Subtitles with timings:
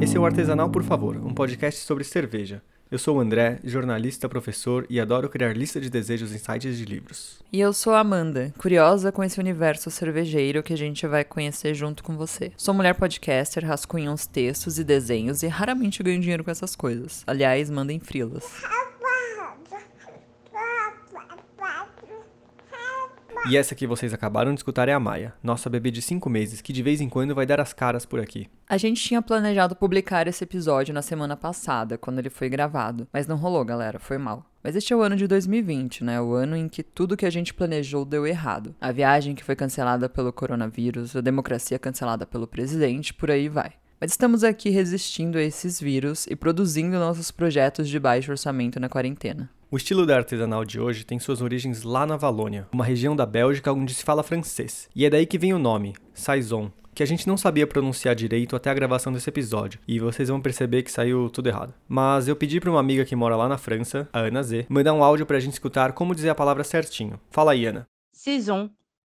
[0.00, 2.62] Esse é o Artesanal Por Favor, um podcast sobre cerveja.
[2.88, 6.84] Eu sou o André, jornalista, professor e adoro criar lista de desejos em sites de
[6.84, 7.40] livros.
[7.52, 11.74] E eu sou a Amanda, curiosa com esse universo cervejeiro que a gente vai conhecer
[11.74, 12.52] junto com você.
[12.56, 17.24] Sou mulher podcaster, rascunho uns textos e desenhos e raramente ganho dinheiro com essas coisas.
[17.26, 18.44] Aliás, mandem frilas.
[23.46, 26.60] E essa que vocês acabaram de escutar é a Maia, nossa bebê de 5 meses,
[26.60, 28.46] que de vez em quando vai dar as caras por aqui.
[28.68, 33.26] A gente tinha planejado publicar esse episódio na semana passada, quando ele foi gravado, mas
[33.26, 34.44] não rolou, galera, foi mal.
[34.62, 36.20] Mas este é o ano de 2020, né?
[36.20, 38.74] O ano em que tudo que a gente planejou deu errado.
[38.80, 43.72] A viagem que foi cancelada pelo coronavírus, a democracia cancelada pelo presidente, por aí vai.
[44.00, 48.88] Mas estamos aqui resistindo a esses vírus e produzindo nossos projetos de baixo orçamento na
[48.88, 49.50] quarentena.
[49.70, 53.26] O estilo da artesanal de hoje tem suas origens lá na Valônia, uma região da
[53.26, 54.88] Bélgica onde se fala francês.
[54.96, 58.56] E é daí que vem o nome, Saison, que a gente não sabia pronunciar direito
[58.56, 61.74] até a gravação desse episódio, e vocês vão perceber que saiu tudo errado.
[61.86, 64.94] Mas eu pedi para uma amiga que mora lá na França, a Ana Z, mandar
[64.94, 67.20] um áudio pra gente escutar como dizer a palavra certinho.
[67.30, 67.86] Fala aí, Ana.
[68.14, 68.70] Saison.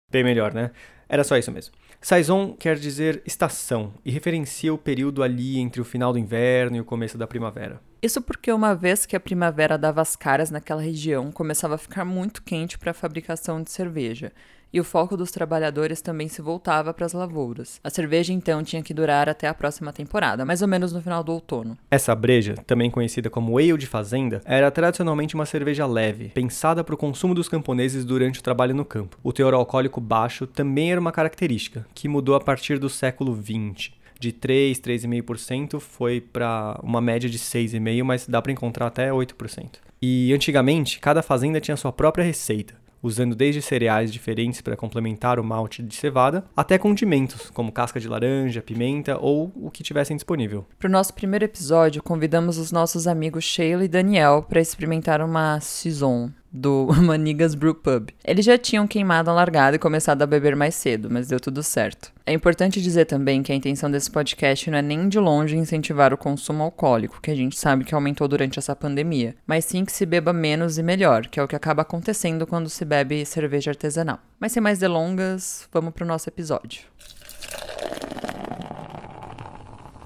[0.09, 0.71] Bem melhor, né?
[1.07, 1.75] Era só isso mesmo.
[2.01, 6.81] Saison quer dizer estação e referencia o período ali entre o final do inverno e
[6.81, 7.79] o começo da primavera.
[8.01, 12.05] Isso porque uma vez que a primavera dava as caras naquela região, começava a ficar
[12.05, 14.31] muito quente para a fabricação de cerveja
[14.71, 17.79] e o foco dos trabalhadores também se voltava para as lavouras.
[17.83, 21.23] A cerveja então tinha que durar até a próxima temporada, mais ou menos no final
[21.23, 21.77] do outono.
[21.89, 26.95] Essa breja, também conhecida como ale de fazenda, era tradicionalmente uma cerveja leve, pensada para
[26.95, 29.17] o consumo dos camponeses durante o trabalho no campo.
[29.23, 33.98] O teor alcoólico baixo também era uma característica, que mudou a partir do século XX
[34.19, 39.79] de 3, 3,5% foi para uma média de 6,5%, mas dá para encontrar até 8%.
[40.01, 45.43] E antigamente, cada fazenda tinha sua própria receita usando desde cereais diferentes para complementar o
[45.43, 50.65] malte de cevada, até condimentos, como casca de laranja, pimenta ou o que tivessem disponível.
[50.77, 55.59] Para o nosso primeiro episódio, convidamos os nossos amigos Sheila e Daniel para experimentar uma
[55.59, 58.09] Saison, do Manigas Brew Pub.
[58.25, 61.61] Eles já tinham queimado a largada e começado a beber mais cedo, mas deu tudo
[61.61, 62.11] certo.
[62.25, 66.13] É importante dizer também que a intenção desse podcast não é nem de longe incentivar
[66.13, 69.91] o consumo alcoólico, que a gente sabe que aumentou durante essa pandemia, mas sim que
[69.91, 73.71] se beba menos e melhor, que é o que acaba acontecendo quando se bebe cerveja
[73.71, 74.19] artesanal.
[74.39, 76.81] Mas sem mais delongas, vamos pro nosso episódio.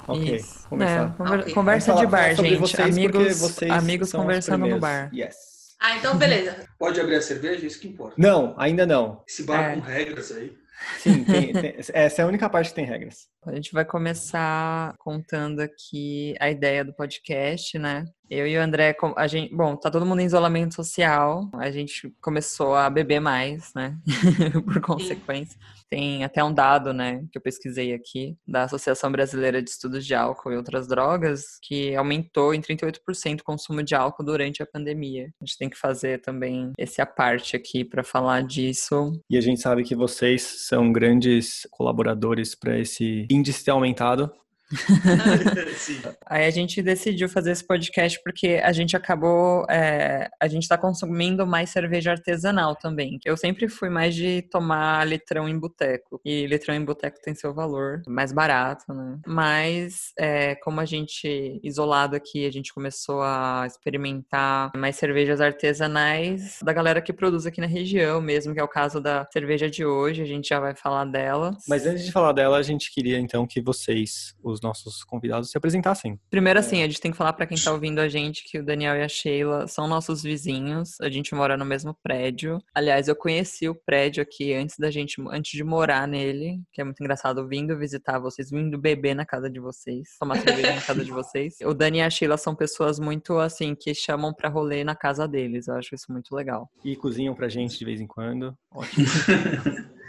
[0.06, 0.68] Ok, Isso.
[0.68, 1.06] começar.
[1.06, 1.54] É, conver- Ok.
[1.54, 2.82] Conversa de bar, gente.
[2.82, 5.10] amigos vocês amigos conversando no bar.
[5.14, 5.53] Yes.
[5.84, 6.66] Ah, então beleza.
[6.80, 7.66] Pode abrir a cerveja?
[7.66, 8.16] Isso que importa.
[8.18, 9.22] Não, ainda não.
[9.28, 9.76] Esse bar É.
[9.76, 10.54] com regras aí.
[10.98, 13.28] Sim, tem- tem- essa é a única parte que tem regras.
[13.46, 18.06] A gente vai começar contando aqui a ideia do podcast, né?
[18.30, 21.50] Eu e o André, a gente, bom, tá todo mundo em isolamento social.
[21.54, 23.98] A gente começou a beber mais, né?
[24.66, 25.58] Por consequência.
[25.90, 30.16] Tem até um dado, né, que eu pesquisei aqui, da Associação Brasileira de Estudos de
[30.16, 35.30] Álcool e Outras Drogas, que aumentou em 38% o consumo de álcool durante a pandemia.
[35.40, 39.22] A gente tem que fazer também esse a parte aqui para falar disso.
[39.30, 44.32] E a gente sabe que vocês são grandes colaboradores para esse índice ter aumentado.
[46.26, 49.66] Aí a gente decidiu fazer esse podcast porque a gente acabou.
[49.70, 53.20] é, a gente tá consumindo mais cerveja artesanal também.
[53.26, 56.20] Eu sempre fui mais de tomar litrão em boteco.
[56.26, 59.20] E litrão em boteco tem seu valor, mais barato, né?
[59.26, 66.60] Mas, é, como a gente, isolado aqui, a gente começou a experimentar mais cervejas artesanais
[66.64, 69.86] da galera que produz aqui na região mesmo, que é o caso da cerveja de
[69.86, 70.22] hoje.
[70.22, 71.56] A gente já vai falar dela.
[71.68, 75.58] Mas antes de falar dela, a gente queria então que vocês, os nossos convidados, se
[75.58, 76.20] apresentassem.
[76.30, 78.66] Primeiro, assim, a gente tem que falar pra quem tá ouvindo a gente que o
[78.66, 81.00] Daniel e a Sheila são nossos vizinhos.
[81.02, 82.60] A gente mora no mesmo prédio.
[82.74, 86.84] Aliás, eu conheci o prédio aqui antes da gente, antes de morar nele, que é
[86.84, 91.04] muito engraçado vindo visitar vocês, vindo beber na casa de vocês, tomar cerveja na casa
[91.04, 91.58] de vocês.
[91.64, 95.28] O Dani e a Sheila são pessoas muito assim que chamam pra rolê na casa
[95.28, 95.68] deles.
[95.68, 96.70] Eu acho isso muito legal.
[96.84, 98.58] E cozinham pra gente de vez em quando.
[98.74, 99.06] Ótimo.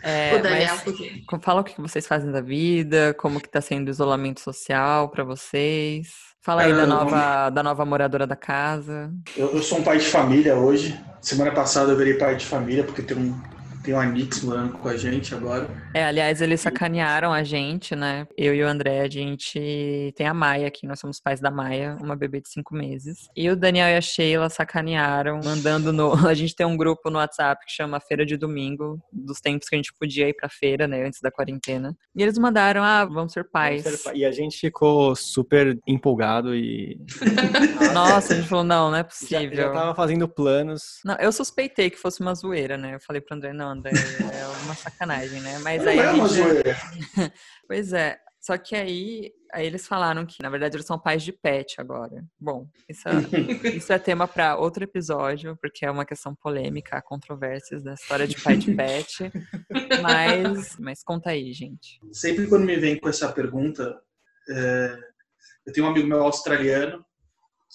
[0.05, 3.89] É, o Daniel mas- Fala o que vocês fazem da vida, como que tá sendo
[3.89, 6.09] o isolamento social pra vocês.
[6.43, 9.11] Fala aí da Ah, nova, da nova moradora da casa.
[9.35, 10.95] Eu, eu sou um pai de família hoje.
[11.23, 13.35] Semana passada eu virei pai de família, porque tem um,
[13.85, 15.69] tem um Anix morando com a gente agora.
[15.93, 18.27] É, aliás, eles sacanearam a gente, né?
[18.37, 21.97] Eu e o André, a gente tem a Maia aqui, nós somos pais da Maia,
[22.01, 23.29] uma bebê de cinco meses.
[23.37, 26.15] E o Daniel e a Sheila sacanearam, mandando no.
[26.27, 29.75] A gente tem um grupo no WhatsApp que chama Feira de Domingo, dos tempos que
[29.75, 31.07] a gente podia ir pra feira, né?
[31.07, 31.95] Antes da quarentena.
[32.17, 33.85] E eles mandaram, ah, vamos ser pais.
[34.15, 36.99] E a gente ficou super empolgado e
[37.93, 39.57] Nossa, a gente falou, não, não é já, possível.
[39.57, 41.01] já tava fazendo planos.
[41.05, 42.95] Não, eu suspeitei que fosse uma zoeira, né?
[42.95, 45.59] Eu falei pro André, não, André, é uma sacanagem, né?
[45.61, 46.77] Mas aí é a uma gente já- zoeira.
[47.67, 48.19] Pois é.
[48.41, 52.25] Só que aí Aí eles falaram que, na verdade, eles são pais de pet agora.
[52.41, 53.13] Bom, isso é,
[53.77, 58.27] isso é tema para outro episódio, porque é uma questão polêmica, há controvérsias da história
[58.27, 59.31] de pai de pet.
[60.03, 62.01] mas, mas conta aí, gente.
[62.13, 63.97] Sempre quando me vem com essa pergunta,
[64.51, 64.99] é...
[65.65, 67.07] eu tenho um amigo meu australiano,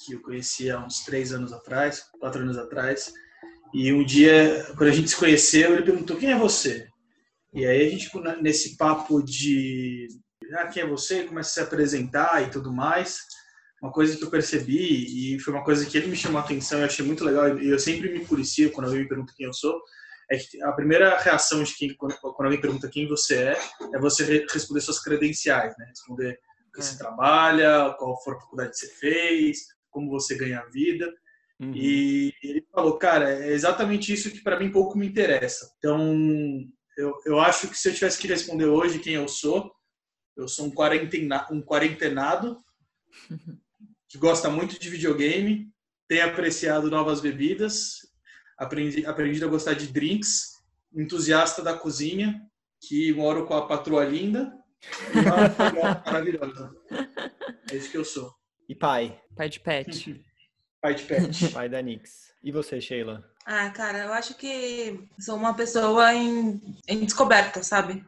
[0.05, 3.13] que eu conheci há uns três anos atrás, quatro anos atrás,
[3.73, 6.87] e um dia, quando a gente se conheceu, ele perguntou: quem é você?
[7.53, 8.09] E aí a gente,
[8.41, 10.07] nesse papo de
[10.53, 13.19] ah, quem é você, começa a se apresentar e tudo mais,
[13.81, 16.79] uma coisa que eu percebi, e foi uma coisa que ele me chamou a atenção,
[16.79, 19.53] eu achei muito legal, e eu sempre me policio quando alguém me pergunta quem eu
[19.53, 19.79] sou,
[20.29, 23.59] é que a primeira reação de quem, quando, alguém pergunta quem você é,
[23.93, 25.85] é você responder suas credenciais, né?
[25.87, 26.83] Responder o que é.
[26.83, 31.11] você trabalha, qual for a faculdade que você fez, como você ganha a vida.
[31.59, 31.73] Uhum.
[31.75, 35.73] E ele falou, cara, é exatamente isso que para mim pouco me interessa.
[35.77, 36.15] Então,
[36.97, 39.71] eu, eu acho que se eu tivesse que responder hoje quem eu sou,
[40.37, 42.57] eu sou um, quarentena, um quarentenado
[44.07, 45.69] que gosta muito de videogame,
[46.07, 47.99] tem apreciado novas bebidas,
[48.57, 50.53] aprendi, aprendi a gostar de drinks,
[50.95, 52.41] entusiasta da cozinha,
[52.81, 54.51] que moro com a patroa linda
[55.13, 56.73] e uma maravilhosa.
[57.69, 58.33] É isso que eu sou.
[58.67, 59.21] E pai?
[59.35, 60.23] Pai de pet.
[60.81, 61.49] pai de pet.
[61.53, 62.29] pai da Nix.
[62.43, 63.23] E você, Sheila?
[63.45, 68.05] Ah, cara, eu acho que sou uma pessoa em, em descoberta, sabe?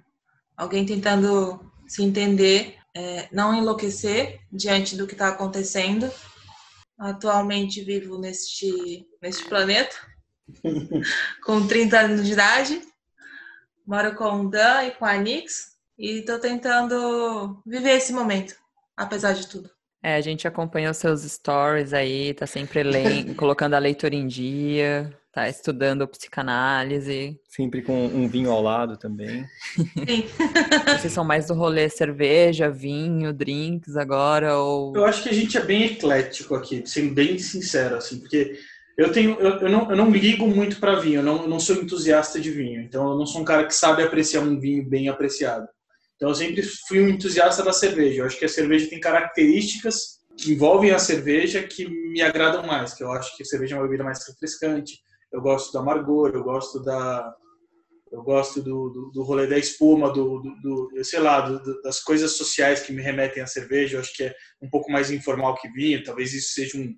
[0.56, 6.10] Alguém tentando se entender, é, não enlouquecer diante do que está acontecendo.
[6.98, 9.96] Atualmente vivo neste, neste planeta,
[11.44, 12.82] com 30 anos de idade.
[13.86, 18.56] Moro com o Dan e com a Nix e estou tentando viver esse momento,
[18.96, 19.70] apesar de tudo.
[20.04, 24.28] É, a gente acompanha os seus stories aí, tá sempre lendo, colocando a leitura em
[24.28, 25.14] dia.
[25.34, 27.40] Tá estudando psicanálise.
[27.48, 29.46] Sempre com um vinho ao lado também.
[29.78, 30.26] Sim.
[31.00, 35.58] Vocês são mais do rolê cerveja, vinho, drinks agora ou Eu acho que a gente
[35.58, 38.60] é bem eclético aqui, sendo bem sincero assim, porque
[38.98, 41.62] eu tenho eu, eu não, eu não ligo muito para vinho, eu não, eu não
[41.62, 42.82] sou entusiasta de vinho.
[42.82, 45.66] Então eu não sou um cara que sabe apreciar um vinho bem apreciado.
[46.22, 48.22] Então eu sempre fui um entusiasta da cerveja.
[48.22, 52.94] Eu acho que a cerveja tem características que envolvem a cerveja que me agradam mais,
[52.94, 55.00] que eu acho que a cerveja é uma bebida mais refrescante,
[55.34, 57.34] eu gosto do amargor, eu gosto da
[58.12, 62.04] eu gosto do, do, do rolê da espuma, do, do, do sei lá, do, das
[62.04, 63.96] coisas sociais que me remetem à cerveja.
[63.96, 66.04] Eu acho que é um pouco mais informal que vinho.
[66.04, 66.94] Talvez isso seja um,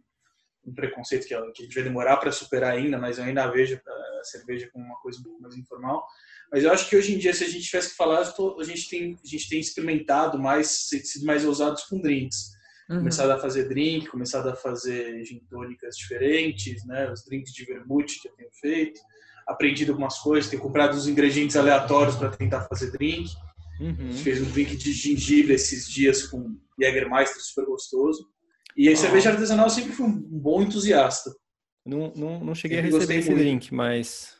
[0.65, 3.79] um preconceito que, que a gente vai demorar para superar ainda, mas eu ainda vejo
[4.19, 6.05] a cerveja como uma coisa um pouco mais informal.
[6.51, 8.89] Mas eu acho que hoje em dia, se a gente tivesse que falar, a gente
[8.89, 12.51] tem, a gente tem experimentado mais, sido mais ousados com drinks.
[12.89, 12.99] Uhum.
[12.99, 17.11] Começado a fazer drink, começado a fazer gin tônicas diferentes, né?
[17.11, 18.99] Os drinks de vermute que eu tenho feito.
[19.47, 23.29] Aprendido algumas coisas, tenho comprado uns ingredientes aleatórios para tentar fazer drink.
[23.79, 23.95] Uhum.
[23.97, 28.29] A gente fez um drink de gengibre esses dias com Jägermeister, super gostoso.
[28.75, 28.95] E a oh.
[28.95, 31.31] cerveja artesanal eu sempre fui um bom entusiasta.
[31.85, 33.41] Não, não, não cheguei sempre a receber esse muito.
[33.41, 34.35] drink, mas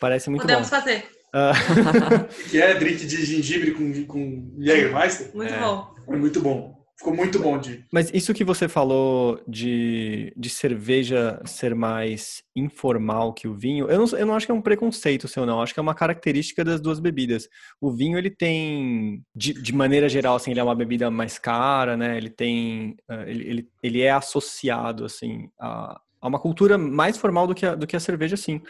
[0.00, 0.76] parece muito Podemos bom.
[0.80, 1.18] Podemos fazer.
[1.34, 2.48] Uh...
[2.50, 5.34] que é drink de gengibre com, com Jägermeister?
[5.34, 5.60] Muito é.
[5.60, 5.94] bom.
[6.08, 6.77] É muito bom.
[6.98, 7.84] Ficou muito bom de.
[7.92, 13.98] Mas isso que você falou de, de cerveja ser mais informal que o vinho, eu
[13.98, 15.62] não, eu não acho que é um preconceito seu, não.
[15.62, 17.48] Acho que é uma característica das duas bebidas.
[17.80, 21.96] O vinho, ele tem, de, de maneira geral, assim, ele é uma bebida mais cara,
[21.96, 22.16] né?
[22.16, 22.96] Ele tem.
[23.08, 27.64] Eh, ele, ele, ele é associado, assim, a, a uma cultura mais formal do que
[27.64, 28.60] a, do que a cerveja, sim.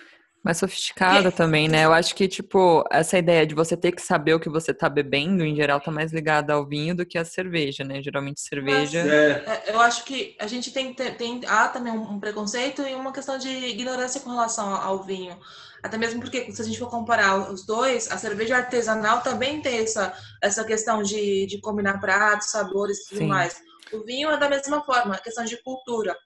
[0.49, 1.85] Mais sofisticada também, né?
[1.85, 4.89] Eu acho que, tipo, essa ideia de você ter que saber o que você tá
[4.89, 8.03] bebendo, em geral, tá mais ligada ao vinho do que à cerveja, né?
[8.03, 9.05] Geralmente cerveja.
[9.05, 9.31] Mas, é.
[9.47, 13.37] é eu acho que a gente tem, tem há também um preconceito e uma questão
[13.37, 15.39] de ignorância com relação ao vinho.
[15.83, 19.81] Até mesmo porque, se a gente for comparar os dois, a cerveja artesanal também tem
[19.81, 23.27] essa, essa questão de, de combinar pratos, sabores e tudo Sim.
[23.27, 23.61] mais.
[23.93, 26.17] O vinho é da mesma forma, a questão de cultura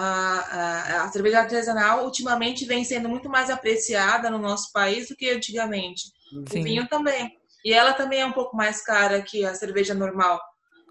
[0.00, 5.16] a, a, a, cerveja artesanal ultimamente vem sendo muito mais apreciada no nosso país do
[5.16, 6.02] que antigamente.
[6.48, 6.60] Sim.
[6.60, 7.36] O vinho também.
[7.64, 10.40] E ela também é um pouco mais cara que a cerveja normal.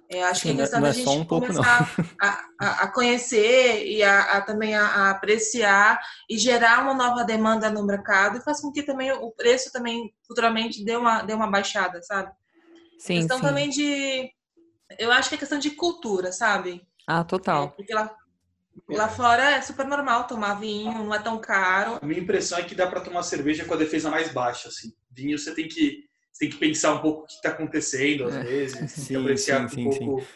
[0.10, 1.90] É, acho Sim, que é questão da é gente um começar
[2.22, 8.38] a, a, conhecer e a, também a, apreciar e gerar uma nova demanda no mercado
[8.38, 12.30] e faz com que também o preço também futuramente dê uma, dê uma baixada, sabe?
[13.00, 13.44] Sim, questão sim.
[13.44, 14.30] também de...
[15.00, 16.86] Eu acho que é questão de cultura, sabe?
[17.06, 17.66] Ah, total.
[17.66, 18.14] É, porque lá,
[18.90, 22.00] Lá fora é super normal tomar vinho, não é tão caro.
[22.02, 24.94] A minha impressão é que dá para tomar cerveja com a defesa mais baixa, assim.
[25.12, 28.36] Vinho você tem que, você tem que pensar um pouco o que está acontecendo, às
[28.36, 28.44] é.
[28.44, 30.22] vezes, sim, apreciar sim, um sim, pouco.
[30.22, 30.28] Sim.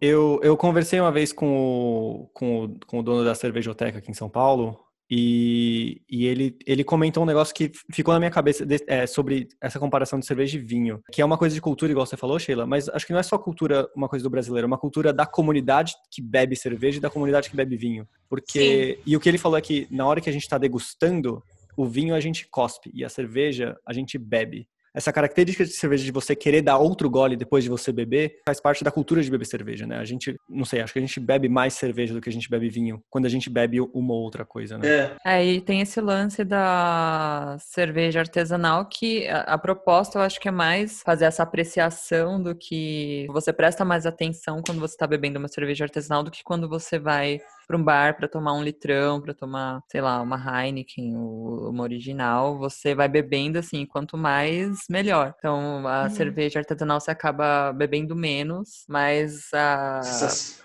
[0.00, 4.10] Eu, eu conversei uma vez com o, com, o, com o dono da cervejoteca aqui
[4.10, 8.66] em São Paulo, E, e ele, ele comentou um negócio que ficou na minha cabeça
[8.66, 11.92] de, é, sobre essa comparação de cerveja e vinho, que é uma coisa de cultura,
[11.92, 14.66] igual você falou, Sheila, mas acho que não é só cultura, uma coisa do brasileiro,
[14.66, 18.06] é uma cultura da comunidade que bebe cerveja e da comunidade que bebe vinho.
[18.28, 18.96] Porque.
[18.96, 19.02] Sim.
[19.06, 21.42] E o que ele falou é que na hora que a gente está degustando,
[21.76, 26.04] o vinho a gente cospe e a cerveja a gente bebe essa característica de cerveja
[26.04, 29.30] de você querer dar outro gole depois de você beber faz parte da cultura de
[29.30, 29.98] beber cerveja, né?
[29.98, 32.48] A gente, não sei, acho que a gente bebe mais cerveja do que a gente
[32.48, 34.88] bebe vinho quando a gente bebe uma ou outra coisa, né?
[34.88, 35.16] É.
[35.36, 40.48] é e tem esse lance da cerveja artesanal que a, a proposta eu acho que
[40.48, 45.38] é mais fazer essa apreciação do que você presta mais atenção quando você está bebendo
[45.38, 49.20] uma cerveja artesanal do que quando você vai para um bar para tomar um litrão,
[49.20, 55.34] para tomar, sei lá, uma Heineken, uma original, você vai bebendo assim, quanto mais melhor.
[55.38, 56.10] Então, a uhum.
[56.10, 60.00] cerveja artesanal você acaba bebendo menos, mas a,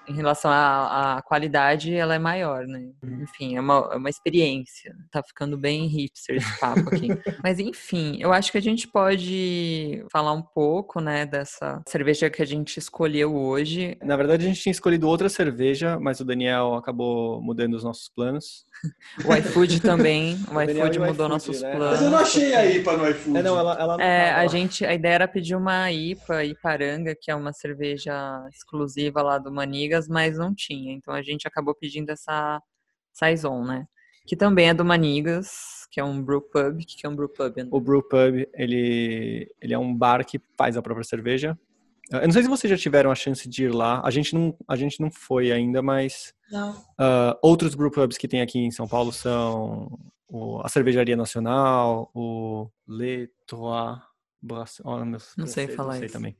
[0.07, 2.89] em relação à, qualidade, ela é maior, né?
[3.03, 3.23] Uhum.
[3.23, 4.95] Enfim, é uma, é uma experiência.
[5.11, 7.07] Tá ficando bem hipster esse papo aqui.
[7.43, 12.41] mas, enfim, eu acho que a gente pode falar um pouco, né, dessa cerveja que
[12.41, 13.97] a gente escolheu hoje.
[14.03, 18.09] Na verdade, a gente tinha escolhido outra cerveja, mas o Daniel acabou mudando os nossos
[18.09, 18.65] planos.
[19.25, 20.35] O iFood também.
[20.51, 21.75] O iFood mudou nossos né?
[21.75, 21.99] planos.
[21.99, 23.37] Mas eu não achei a IPA no iFood.
[23.37, 27.31] É, não, ela, ela é, a gente, a ideia era pedir uma IPA, Iparanga, que
[27.31, 28.13] é uma cerveja
[28.53, 30.93] exclusiva lá do Manigas, mas não tinha.
[30.93, 32.61] Então a gente acabou pedindo essa
[33.13, 33.85] Saison, né?
[34.25, 36.75] Que também é do Manigas, que é um brew pub.
[36.75, 37.57] O que é um brew pub?
[37.57, 37.67] Né?
[37.71, 41.57] O brew pub, ele, ele é um bar que faz a própria cerveja.
[42.11, 44.01] Eu não sei se vocês já tiveram a chance de ir lá.
[44.03, 48.59] A gente não, a gente não foi ainda, mas uh, outros brewpubs que tem aqui
[48.59, 53.99] em São Paulo são o, a Cervejaria Nacional, o Le Trois
[54.83, 56.13] oh, Não sei falar não sei isso.
[56.13, 56.35] também.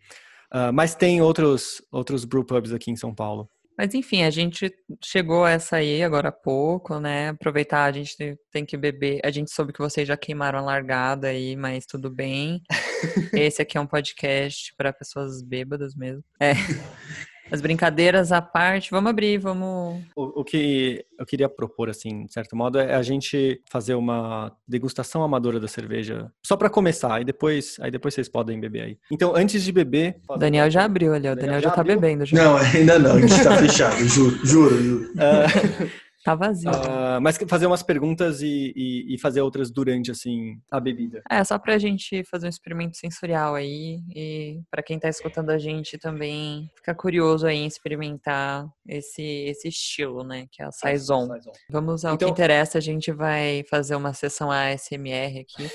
[0.53, 3.49] Uh, mas tem outros outros brewpubs aqui em São Paulo.
[3.77, 4.73] Mas enfim, a gente
[5.03, 7.29] chegou a essa aí agora há pouco, né?
[7.29, 9.19] Aproveitar, a gente tem que beber.
[9.23, 12.61] A gente soube que vocês já queimaram a largada aí, mas tudo bem.
[13.33, 16.23] Esse aqui é um podcast para pessoas bêbadas mesmo.
[16.39, 16.53] É.
[17.51, 20.01] As brincadeiras à parte, vamos abrir, vamos.
[20.15, 24.51] O, o, que eu queria propor, assim, de certo modo, é a gente fazer uma
[24.67, 28.97] degustação amadora da cerveja, só para começar, aí depois, aí depois vocês podem beber aí.
[29.11, 30.17] Então, antes de beber.
[30.29, 32.25] O Daniel já abriu ali, o Daniel, Daniel já, já tá bebendo.
[32.25, 32.37] Já.
[32.37, 34.81] Não, ainda não, a gente tá fechado, juro, juro.
[34.81, 35.11] juro.
[35.13, 36.01] Uh...
[36.23, 36.69] Tá vazio.
[36.69, 41.21] Uh, mas fazer umas perguntas e, e, e, fazer outras durante, assim, a bebida.
[41.29, 44.01] É, só pra gente fazer um experimento sensorial aí.
[44.15, 49.67] E para quem tá escutando a gente também ficar curioso aí em experimentar esse, esse
[49.67, 50.45] estilo, né?
[50.51, 51.27] Que é a Saison.
[51.69, 52.27] Vamos ao então...
[52.27, 55.71] que interessa, a gente vai fazer uma sessão ASMR aqui.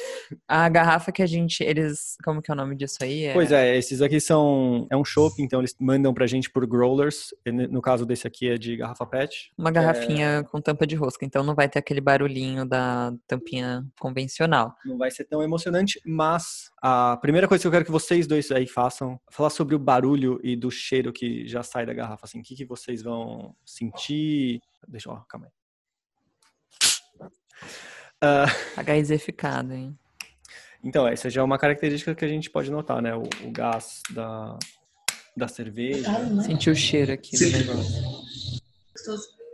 [0.47, 3.25] A garrafa que a gente, eles, como que é o nome disso aí?
[3.25, 3.33] É...
[3.33, 7.35] Pois é, esses aqui são, é um chopp, então eles mandam pra gente por growlers.
[7.45, 9.53] No caso desse aqui é de garrafa PET.
[9.59, 10.36] Uma garrafinha...
[10.36, 14.75] É com tampa de rosca, então não vai ter aquele barulhinho da tampinha convencional.
[14.85, 18.51] Não vai ser tão emocionante, mas a primeira coisa que eu quero que vocês dois
[18.51, 22.41] aí façam, falar sobre o barulho e do cheiro que já sai da garrafa, assim,
[22.41, 24.61] o que, que vocês vão sentir?
[24.87, 25.53] Deixa eu, calma aí.
[28.23, 28.85] Uh...
[28.85, 29.99] Gaseificado, hein?
[30.83, 33.15] Então, essa já é uma característica que a gente pode notar, né?
[33.15, 34.59] O, o gás da,
[35.37, 36.09] da cerveja.
[36.43, 37.51] Sentir o cheiro aqui Sim.
[37.51, 38.17] do negócio.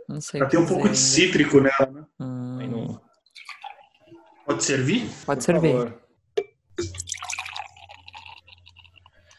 [0.07, 0.39] Não sei.
[0.39, 2.05] Pra ter um pouco de cítrico nela, né?
[2.19, 2.97] Hum.
[4.45, 5.09] Pode servir?
[5.25, 5.71] Pode Por servir.
[5.71, 6.03] Favor.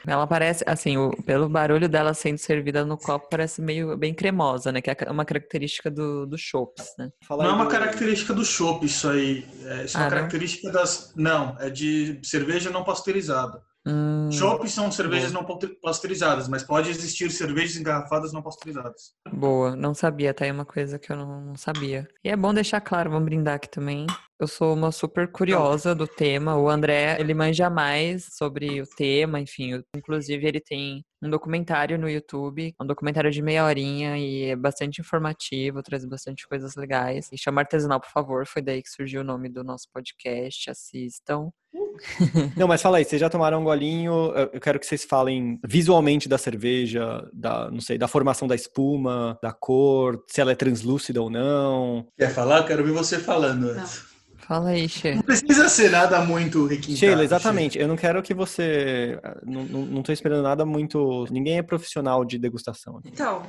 [0.07, 4.71] Ela parece, assim, o, pelo barulho dela sendo servida no copo, parece meio bem cremosa,
[4.71, 4.83] né?
[4.83, 7.11] Que é uma característica do, do chopps, né?
[7.31, 9.47] Não é uma característica do chopp isso aí.
[9.65, 10.75] É, isso é uma ah, característica não?
[10.75, 11.13] das...
[11.17, 13.63] Não, é de cerveja não pasteurizada.
[13.87, 14.31] Hum.
[14.33, 15.47] Chopp são cervejas Boa.
[15.47, 19.13] não pasteurizadas, mas pode existir cervejas engarrafadas não pasteurizadas.
[19.31, 22.09] Boa, não sabia, tá aí uma coisa que eu não sabia.
[22.25, 24.07] E é bom deixar claro, vamos brindar aqui também.
[24.41, 26.57] Eu sou uma super curiosa do tema.
[26.57, 29.83] O André, ele manja mais sobre o tema, enfim.
[29.95, 35.01] Inclusive, ele tem um documentário no YouTube, um documentário de meia horinha e é bastante
[35.01, 37.29] informativo, traz bastante coisas legais.
[37.33, 40.71] E chama Artesanal, por favor, foi daí que surgiu o nome do nosso podcast.
[40.71, 41.51] Assistam.
[42.57, 44.33] Não, mas fala aí, vocês já tomaram um golinho?
[44.53, 49.39] Eu quero que vocês falem visualmente da cerveja, da, não sei, da formação da espuma,
[49.43, 52.07] da cor, se ela é translúcida ou não.
[52.19, 52.59] Quer falar?
[52.59, 54.15] Eu quero ouvir você falando antes.
[54.47, 55.17] Fala aí, Sheila.
[55.17, 56.99] Não precisa ser nada muito requintado.
[56.99, 57.73] Sheila, exatamente.
[57.75, 57.85] Sheila.
[57.85, 59.19] Eu não quero que você.
[59.43, 61.25] Não, não, não tô esperando nada muito.
[61.31, 63.01] Ninguém é profissional de degustação.
[63.07, 63.43] Então,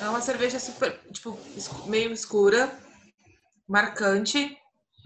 [0.00, 1.38] é uma cerveja super, tipo,
[1.86, 2.70] meio escura,
[3.66, 4.54] marcante,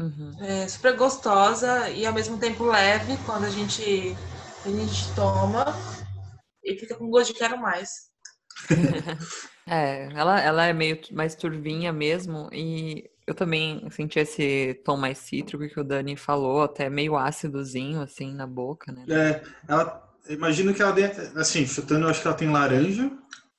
[0.02, 0.36] uhum.
[0.40, 4.16] é, super gostosa e ao mesmo tempo leve quando a gente,
[4.64, 5.64] a gente toma
[6.64, 8.10] e fica com gosto de quero mais.
[9.66, 15.18] é, ela, ela é meio mais turvinha mesmo e Eu também senti esse tom mais
[15.18, 19.04] cítrico que o Dani falou, até meio ácidozinho, assim, na boca, né?
[19.08, 23.10] É, ela, imagino que ela, dentro, assim, chutando, eu acho que ela tem laranja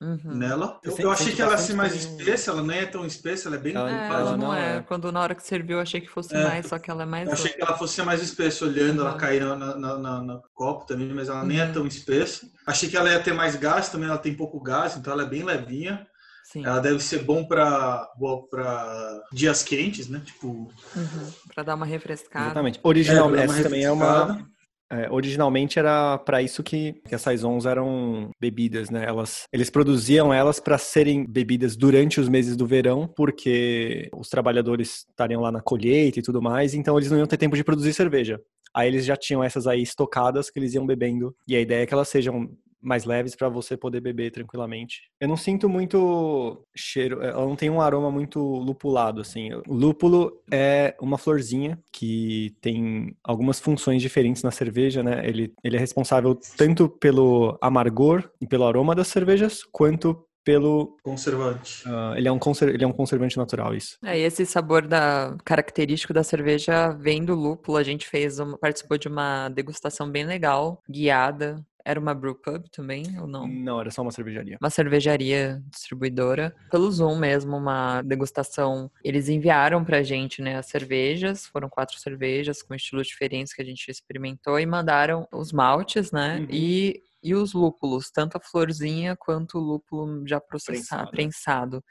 [0.03, 0.35] Uhum.
[0.35, 0.79] nela.
[0.83, 3.47] Eu, eu achei que ela ia ser bastante mais espessa, ela nem é tão espessa,
[3.47, 4.77] ela é bem Ela- É, ela ela não, não é.
[4.77, 4.81] é.
[4.81, 6.43] Quando na hora que serviu, eu achei que fosse É.
[6.43, 7.27] mais, só que ela é mais.
[7.27, 9.17] Eu achei que ela fosse mais espessa olhando ela Uhum.
[9.17, 11.73] cair no, na- na- na- no copo também, mas ela nem é Uhum.
[11.73, 12.45] tão espessa.
[12.67, 15.27] Achei que ela ia ter mais gás, também ela tem pouco gás, então ela é
[15.27, 16.05] bem levinha.
[16.51, 16.65] Sim.
[16.65, 18.05] Ela deve ser bom para
[18.51, 20.21] para dias quentes, né?
[20.23, 20.47] Tipo,
[20.95, 21.31] Uhum.
[21.55, 22.45] Pra dar uma refrescada.
[22.47, 22.77] Exatamente.
[22.77, 24.45] É, pra Original, dar uma essa também é uma.
[24.93, 27.25] É, originalmente era para isso que, que as
[27.65, 29.03] eram bebidas, né?
[29.05, 35.05] Elas, eles produziam elas para serem bebidas durante os meses do verão, porque os trabalhadores
[35.09, 37.93] estariam lá na colheita e tudo mais, então eles não iam ter tempo de produzir
[37.93, 38.39] cerveja.
[38.75, 41.35] Aí eles já tinham essas aí estocadas que eles iam bebendo.
[41.47, 42.49] E a ideia é que elas sejam
[42.83, 45.09] mais leves para você poder beber tranquilamente.
[45.19, 49.53] Eu não sinto muito cheiro, ela não tem um aroma muito lupulado assim.
[49.67, 55.27] O lúpulo é uma florzinha que tem algumas funções diferentes na cerveja, né?
[55.27, 61.83] Ele, ele é responsável tanto pelo amargor e pelo aroma das cervejas, quanto pelo conservante.
[61.87, 63.97] ah, ele é um conser, ele é um conservante natural isso.
[64.03, 67.77] É, e esse sabor da característico da cerveja vem do lúpulo.
[67.77, 71.65] A gente fez uma, participou de uma degustação bem legal, guiada.
[71.85, 73.45] Era uma brew pub também, ou não?
[73.45, 74.57] Não, era só uma cervejaria.
[74.61, 76.55] Uma cervejaria distribuidora.
[76.71, 78.89] Pelo Zoom mesmo, uma degustação.
[79.03, 81.45] Eles enviaram pra gente, né, as cervejas.
[81.45, 86.39] Foram quatro cervejas com estilos diferentes que a gente experimentou e mandaram os maltes, né?
[86.39, 86.47] Uhum.
[86.49, 91.81] E, e os lúpulos, tanto a florzinha quanto o lúpulo já processado, Prensado.
[91.81, 91.83] prensado.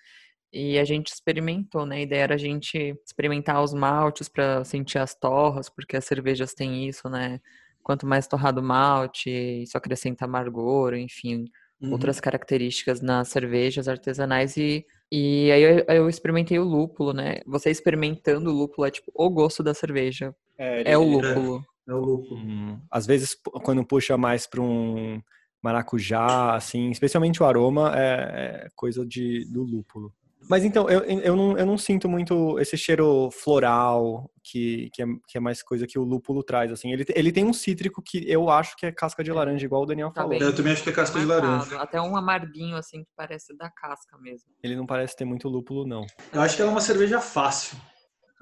[0.53, 1.97] E a gente experimentou, né?
[1.97, 6.53] A ideia era a gente experimentar os maltes para sentir as torras, porque as cervejas
[6.55, 7.41] têm isso, né?
[7.83, 11.45] Quanto mais torrado o malte, isso acrescenta amargor, enfim,
[11.83, 11.91] Uhum.
[11.91, 14.57] outras características nas cervejas artesanais.
[14.57, 17.41] E, e aí eu, eu experimentei o lúpulo, né?
[17.45, 20.33] Você experimentando o lúpulo é tipo o gosto da cerveja.
[20.57, 21.65] É o lúpulo.
[21.89, 22.41] É o lúpulo.
[22.41, 25.21] Hum, Às vezes, quando puxa mais para um
[25.61, 30.13] maracujá, assim, especialmente o aroma, é, é coisa de, do lúpulo.
[30.49, 35.07] Mas então, eu, eu, não, eu não sinto muito esse cheiro floral, que, que, é,
[35.29, 36.93] que é mais coisa que o lúpulo traz, assim.
[36.93, 39.87] Ele, ele tem um cítrico que eu acho que é casca de laranja, igual o
[39.87, 40.31] Daniel Tá falou.
[40.31, 40.41] bem.
[40.41, 41.51] Eu também acho que é casca de Marcado.
[41.53, 41.77] laranja.
[41.81, 44.49] Até um amarguinho, assim, que parece da casca mesmo.
[44.63, 46.05] Ele não parece ter muito lúpulo, não.
[46.33, 47.77] Eu acho que ela é uma cerveja fácil.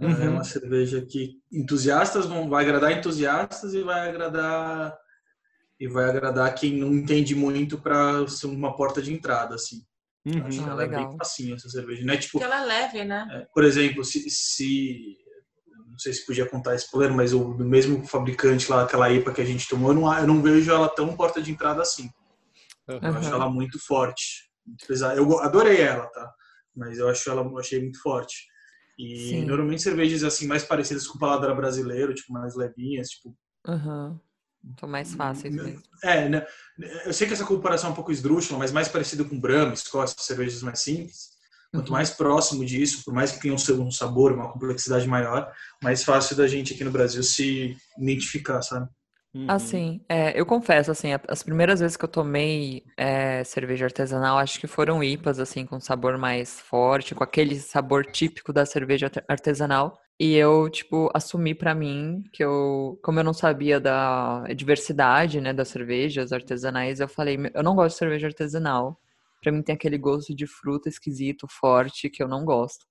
[0.01, 0.31] É Uhum.
[0.33, 4.97] uma cerveja que entusiastas vão vai agradar entusiastas e vai agradar
[5.79, 9.83] e vai agradar quem não entende muito para ser uma porta de entrada assim.
[10.27, 10.45] Uhum.
[10.45, 11.09] Acho que Ah, ela é legal.
[11.09, 13.27] bem facinha essa cerveja, não é tipo, Porque ela é leve, né?
[13.33, 15.17] é, por exemplo, se, se
[15.89, 19.41] não sei se podia contar spoiler, mas o do mesmo fabricante lá, aquela IPA que
[19.41, 22.11] a gente tomou, eu não, eu não vejo ela tão porta de entrada assim.
[22.87, 23.17] Eu Aham.
[23.19, 24.51] acho ela muito forte.
[24.67, 25.17] muito pesada.
[25.17, 26.33] Eu adorei ela, tá?
[26.77, 28.47] Mas eu acho ela eu achei muito forte.
[28.99, 29.45] E Sim.
[29.47, 33.35] normalmente cervejas assim mais parecidas com o paladar brasileiro, tipo mais levinhas, tipo,
[33.67, 34.21] Aham.
[34.79, 35.83] São mais fáceis mesmo.
[36.03, 36.47] é, né?
[37.05, 40.15] Eu sei que essa comparação é um pouco esdrúxula, mas mais parecido com Brahma, Scott,
[40.19, 41.31] cervejas mais simples.
[41.73, 41.93] Quanto Uhum.
[41.93, 46.47] mais próximo disso, por mais que tenha um sabor, uma complexidade maior, mais fácil da
[46.49, 48.89] gente aqui no Brasil se identificar, sabe?
[49.33, 49.47] Uhum.
[49.49, 54.37] Assim, é, eu confesso, assim, a- as primeiras vezes que eu tomei é, cerveja artesanal,
[54.39, 59.07] acho que foram IPAs, assim, com sabor mais forte, com aquele sabor típico da cerveja
[59.07, 59.97] arte- artesanal.
[60.23, 65.51] E eu, tipo, assumi pra mim que eu, como eu não sabia da diversidade, né,
[65.55, 69.01] das cervejas artesanais, eu falei, eu não gosto de cerveja artesanal.
[69.43, 72.85] Pra mim tem aquele gosto de fruta esquisito, forte, que eu não gosto.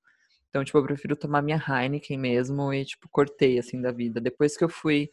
[0.50, 4.20] Então, tipo, eu prefiro tomar minha Heineken mesmo e, tipo, cortei, assim, da vida.
[4.20, 5.12] Depois que eu fui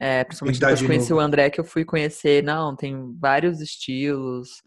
[0.00, 4.62] é, principalmente depois que conheci o André, que eu fui conhecer, não, tem vários estilos,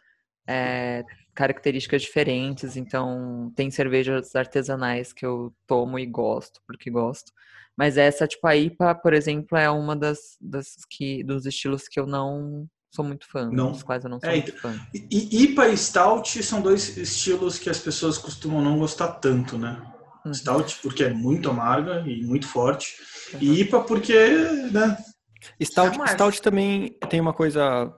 [0.47, 1.03] é,
[1.35, 7.31] características diferentes, então tem cervejas artesanais que eu tomo e gosto, porque gosto.
[7.77, 11.99] Mas essa, tipo, a IPA, por exemplo, é uma das, das que, dos estilos que
[11.99, 13.73] eu não sou muito fã, Não.
[13.73, 14.73] dos quais eu não sou É, muito fã.
[15.11, 19.81] IPA e Stout são dois estilos que as pessoas costumam não gostar tanto, né?
[20.25, 20.33] Uhum.
[20.33, 22.95] Stout porque é muito amarga e muito forte.
[23.33, 23.39] Uhum.
[23.41, 24.17] E IPA porque,
[24.71, 24.97] né?
[25.61, 25.97] Stout.
[26.11, 27.93] Stout também tem uma coisa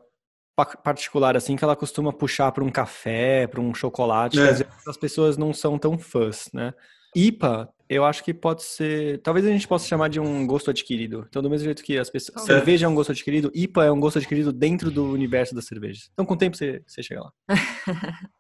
[0.66, 4.42] particular, assim, que ela costuma puxar para um café, para um chocolate, É.
[4.42, 6.74] às vezes as pessoas não são tão fãs, né?
[7.16, 9.20] IPA, eu acho que pode ser.
[9.22, 11.26] Talvez a gente possa chamar de um gosto adquirido.
[11.30, 12.44] Então, do mesmo jeito que as pessoas.
[12.44, 16.10] Cerveja é um gosto adquirido, IPA é um gosto adquirido dentro do universo das cervejas.
[16.14, 17.32] Então, com o tempo você, você chega lá.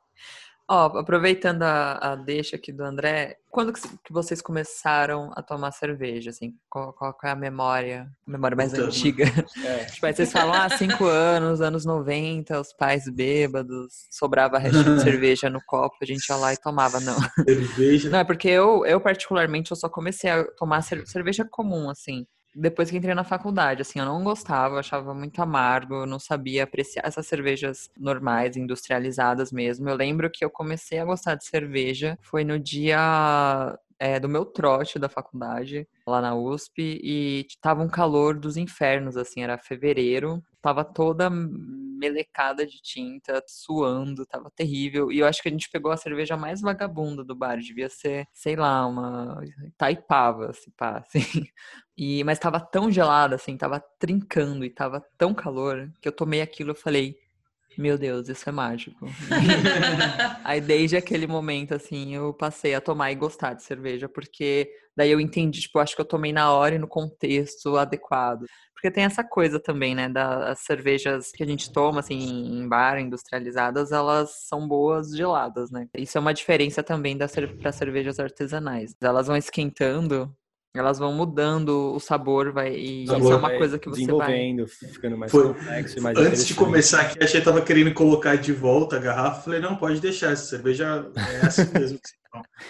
[0.69, 5.71] Ó, aproveitando a, a deixa aqui do André, quando que, que vocês começaram a tomar
[5.71, 6.53] cerveja, assim?
[6.69, 9.23] Qual, qual é a memória, a memória mais Puta, antiga?
[9.63, 9.85] É.
[9.97, 15.01] Tipo, aí vocês falam, ah, cinco anos, anos 90, os pais bêbados, sobrava restinho de
[15.03, 17.17] cerveja no copo, a gente ia lá e tomava, não.
[17.45, 18.09] Cerveja.
[18.09, 22.27] Não, é porque eu, eu particularmente, eu só comecei a tomar cer- cerveja comum, assim.
[22.55, 26.63] Depois que entrei na faculdade, assim, eu não gostava, eu achava muito amargo, não sabia
[26.63, 29.87] apreciar essas cervejas normais, industrializadas mesmo.
[29.87, 34.45] Eu lembro que eu comecei a gostar de cerveja, foi no dia é, do meu
[34.45, 40.43] trote da faculdade, lá na USP, e tava um calor dos infernos, assim, era fevereiro,
[40.67, 45.09] tava toda melecada de tinta, suando, tava terrível.
[45.09, 48.27] E eu acho que a gente pegou a cerveja mais vagabunda do bar, devia ser,
[48.33, 49.41] sei lá, uma
[49.77, 51.47] Taipava, se pá, assim.
[51.97, 56.41] E, mas tava tão gelada, assim, tava trincando e tava tão calor que eu tomei
[56.41, 57.17] aquilo e falei,
[57.77, 59.05] meu Deus, isso é mágico.
[60.43, 65.11] Aí desde aquele momento, assim, eu passei a tomar e gostar de cerveja, porque daí
[65.11, 68.45] eu entendi, tipo, acho que eu tomei na hora e no contexto adequado.
[68.73, 72.99] Porque tem essa coisa também, né, das cervejas que a gente toma, assim, em bar,
[72.99, 75.87] industrializadas, elas são boas geladas, né?
[75.97, 78.95] Isso é uma diferença também para cervejas artesanais.
[79.01, 80.31] Elas vão esquentando,
[80.79, 84.05] elas vão mudando o sabor, vai, e isso é Sabor uma vai coisa que você
[84.05, 84.27] vai...
[84.27, 87.93] desenvolvendo, ficando mais Foi- complexo e mais Antes de começar aqui, achei que tava querendo
[87.93, 89.41] colocar de volta a garrafa.
[89.43, 91.05] Falei, não, pode deixar, essa cerveja
[91.41, 91.97] é assim mesmo.
[91.99, 92.17] que.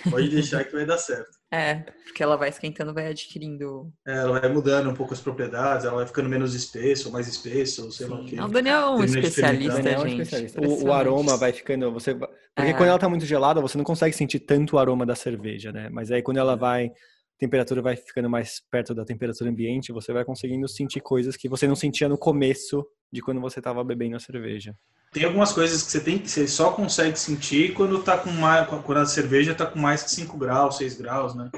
[0.10, 1.28] Pode deixar que vai dar certo.
[1.52, 3.92] É, porque ela vai esquentando, vai adquirindo...
[4.06, 7.28] É, Ela vai mudando um pouco as propriedades, ela vai ficando menos espesso, ou mais
[7.28, 8.36] espesso, ou sei lá o quê.
[8.36, 10.22] Não, o Daniel é um especialista, é um gente.
[10.22, 10.62] especialista.
[10.62, 11.92] O, o aroma vai ficando.
[11.92, 12.74] Você, vai- porque É.
[12.74, 15.90] quando ela tá muito gelada, você não consegue sentir tanto o aroma da cerveja, né?
[15.92, 16.92] Mas aí quando ela vai.
[17.38, 21.68] Temperatura vai ficando mais perto da temperatura ambiente, você vai conseguindo sentir coisas que você
[21.68, 24.76] não sentia no começo de quando você estava bebendo a cerveja.
[25.12, 28.68] Tem algumas coisas que você tem que você só consegue sentir quando tá com mais,
[28.68, 31.50] quando a cerveja tá com mais que 5 graus, 6 graus, né?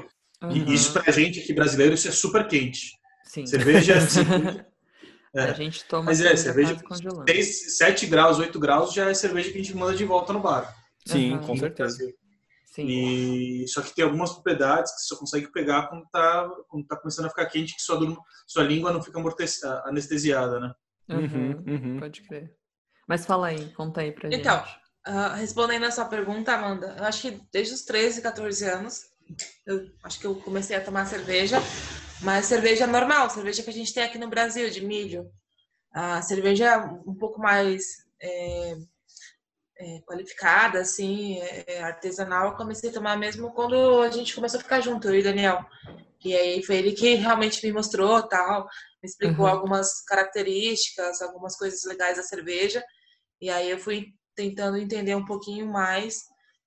[0.42, 2.92] Uhum, E isso pra gente aqui brasileiro isso é super quente.
[3.24, 3.46] Sim.
[3.46, 4.20] Cerveja assim,
[5.34, 5.42] é.
[5.42, 7.24] A gente toma Mas é, cerveja congelando.
[7.28, 10.40] 6, 7 graus, 8 graus já é cerveja que a gente manda de volta no
[10.40, 10.74] bar.
[11.06, 11.46] Sim, Aham.
[11.46, 12.12] com certeza.
[12.70, 12.86] Sim.
[12.86, 16.96] E só que tem algumas propriedades que você só consegue pegar quando tá, quando tá
[16.96, 17.98] começando a ficar quente, que sua,
[18.46, 19.20] sua língua não fica
[19.84, 20.72] anestesiada, né?
[21.08, 22.00] Uhum, uhum.
[22.00, 22.54] Pode crer.
[23.08, 24.80] Mas fala aí, conta aí pra Então, gente.
[25.04, 29.06] Ah, respondendo a sua pergunta, Amanda, eu acho que desde os 13, 14 anos,
[29.66, 31.56] eu acho que eu comecei a tomar cerveja,
[32.20, 35.28] mas cerveja normal, cerveja que a gente tem aqui no Brasil, de milho.
[35.92, 37.82] A cerveja um pouco mais
[38.22, 38.76] é,
[39.80, 44.60] é, qualificada, assim, é, é, artesanal, eu comecei a tomar mesmo quando a gente começou
[44.60, 45.64] a ficar junto, eu e Daniel.
[46.22, 48.64] E aí foi ele que realmente me mostrou, tal,
[49.02, 49.50] me explicou Uhum.
[49.50, 52.84] algumas características, algumas coisas legais da cerveja.
[53.40, 56.18] E aí eu fui tentando entender um pouquinho mais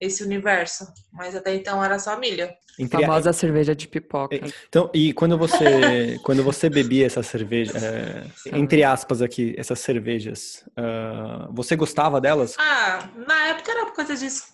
[0.03, 0.85] esse universo.
[1.11, 2.49] Mas até então era só milho.
[2.77, 4.35] Entre- Famosa cerveja de pipoca.
[4.67, 8.25] Então, e quando você quando você bebia essa cerveja, é,
[8.57, 12.55] entre aspas aqui, essas cervejas, ah, você gostava delas?
[12.57, 14.51] Ah, na época era coisa disso.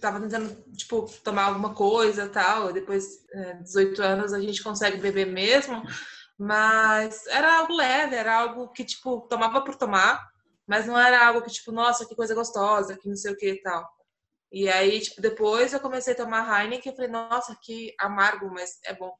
[0.00, 2.72] Tava tentando, tipo, tomar alguma coisa e tal.
[2.72, 5.82] Depois, é, 18 anos, a gente consegue beber mesmo.
[6.38, 10.24] Mas era algo leve, era algo que, tipo, tomava por tomar.
[10.68, 13.50] Mas não era algo que, tipo, nossa, que coisa gostosa, que não sei o que
[13.50, 13.84] e tal.
[14.52, 18.78] E aí, tipo, depois eu comecei a tomar Heineken e falei, nossa, que amargo, mas
[18.84, 19.14] é bom.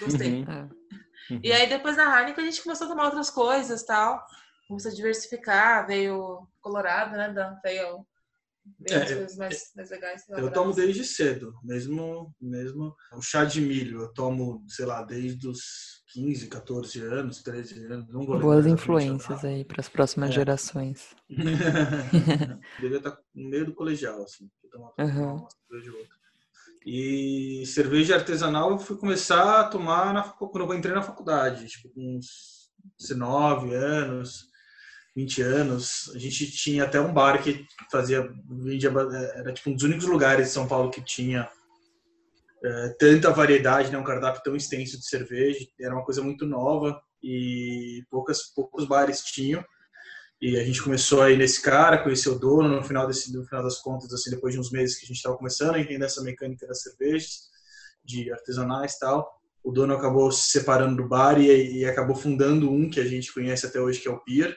[0.00, 0.42] Gostei.
[0.42, 1.32] Uhum, É.
[1.32, 1.40] uhum.
[1.42, 4.24] E aí, depois da Heineken, a gente começou a tomar outras coisas tal.
[4.66, 7.58] Começou a diversificar, veio Colorado, né?
[7.62, 8.06] Veio,
[8.80, 10.22] veio É, as coisas mais, mais legais.
[10.28, 15.48] Eu tomo desde cedo, mesmo, mesmo o chá de milho, eu tomo, sei lá, desde
[15.48, 15.60] os
[16.12, 18.08] 15, 14 anos, 13 anos.
[18.08, 20.32] Não vou Boas influências aí para as próximas É.
[20.32, 21.14] gerações.
[22.80, 24.48] Devia estar no meio do colegial, assim.
[24.64, 25.34] eu tomava Aham.
[25.34, 26.18] uma ou outra.
[26.86, 31.90] E cerveja artesanal eu fui começar a tomar na, quando eu entrei na faculdade, tipo,
[31.90, 34.44] com uns 19 anos,
[35.18, 36.12] 20 anos.
[36.14, 38.22] A gente tinha até um bar que fazia,
[38.92, 41.50] ba- era tipo um dos únicos lugares de São Paulo que tinha
[42.64, 45.66] eh, tanta variedade, né, um cardápio tão extenso de cerveja.
[45.80, 49.64] Era uma coisa muito nova e poucas, poucos bares tinham.
[50.40, 53.64] E a gente começou aí nesse cara, conheceu o dono no final, desse, no final
[53.64, 56.22] das contas, assim, depois de uns meses que a gente estava começando a entender essa
[56.22, 57.48] mecânica das cervejas,
[58.04, 59.28] de artesanais e tal.
[59.64, 63.34] O dono acabou se separando do bar e, e acabou fundando um que a gente
[63.34, 64.56] conhece até hoje, que é o Pier,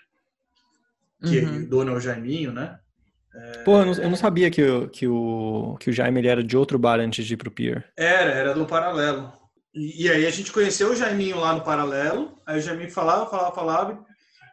[1.24, 1.64] que Uhum.
[1.64, 2.78] o dono é o Jaiminho, né?
[3.64, 6.44] Pô, eu não, eu não sabia que, o- que, o, que o Jaime ele era
[6.44, 7.90] de outro bar antes de ir pro Pier.
[7.98, 9.32] Era, era do Paralelo.
[9.74, 13.30] E, e aí a gente conheceu o Jaiminho lá no Paralelo, aí o Jaiminho falava,
[13.30, 14.06] falava, falava,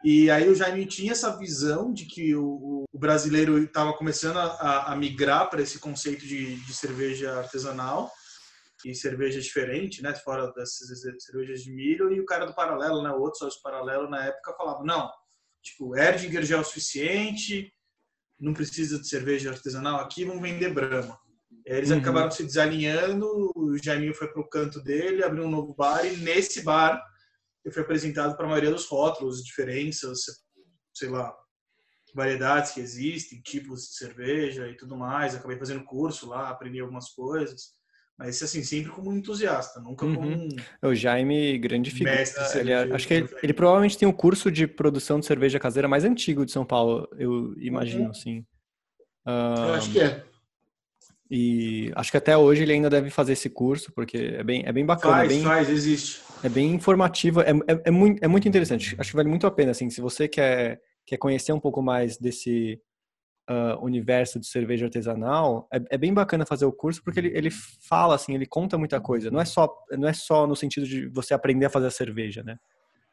[0.03, 4.93] E aí o Jaime tinha essa visão de que o, o brasileiro estava começando a,
[4.93, 8.09] a migrar para esse conceito de, de cerveja artesanal
[8.85, 10.87] e cerveja diferente, né, fora dessas
[11.19, 14.53] cervejas de milho, e o cara do paralelo, né, o outro sócio paralelo na época
[14.57, 15.09] falava, não,
[15.61, 17.73] tipo, Erdinger já é o suficiente,
[18.39, 21.19] não precisa de cerveja artesanal aqui, vamos vender Brahma.
[21.65, 21.99] Eles uhum.
[21.99, 26.17] acabaram se desalinhando, o Jaiminho foi para o canto dele, abriu um novo bar, e
[26.17, 27.03] nesse bar
[27.63, 30.21] eu fui apresentado para a maioria dos rótulos, diferenças,
[30.93, 31.35] sei lá,
[32.13, 35.35] variedades que existem, tipos de cerveja e tudo mais.
[35.35, 37.78] Acabei fazendo curso lá, aprendi algumas coisas.
[38.19, 40.15] Mas assim, sempre como um entusiasta, nunca uhum.
[40.15, 40.49] como um.
[40.81, 42.21] O Jaime, grande figura.
[42.55, 45.87] Ele, é, acho que ele, ele, provavelmente tem o curso de produção de cerveja caseira
[45.87, 48.09] mais antigo de São Paulo, eu imagino, uhum.
[48.11, 48.39] assim.
[49.25, 50.21] Uh, eu acho que é.
[51.31, 54.73] E acho que até hoje ele ainda deve fazer esse curso, porque é bem, é
[54.73, 55.15] bem bacana.
[55.15, 56.21] Faz, é bem, faz, existe.
[56.43, 58.97] É bem informativo, é, é, é, muito, é muito interessante.
[58.99, 62.17] Acho que vale muito a pena, assim, se você quer, quer conhecer um pouco mais
[62.17, 62.81] desse
[63.49, 67.49] uh, universo de cerveja artesanal, é, é, bem bacana fazer o curso, porque ele, ele
[67.49, 69.31] fala, assim, ele conta muita coisa.
[69.31, 72.43] Não é, só, não é só no sentido de você aprender a fazer a cerveja,
[72.43, 72.57] né?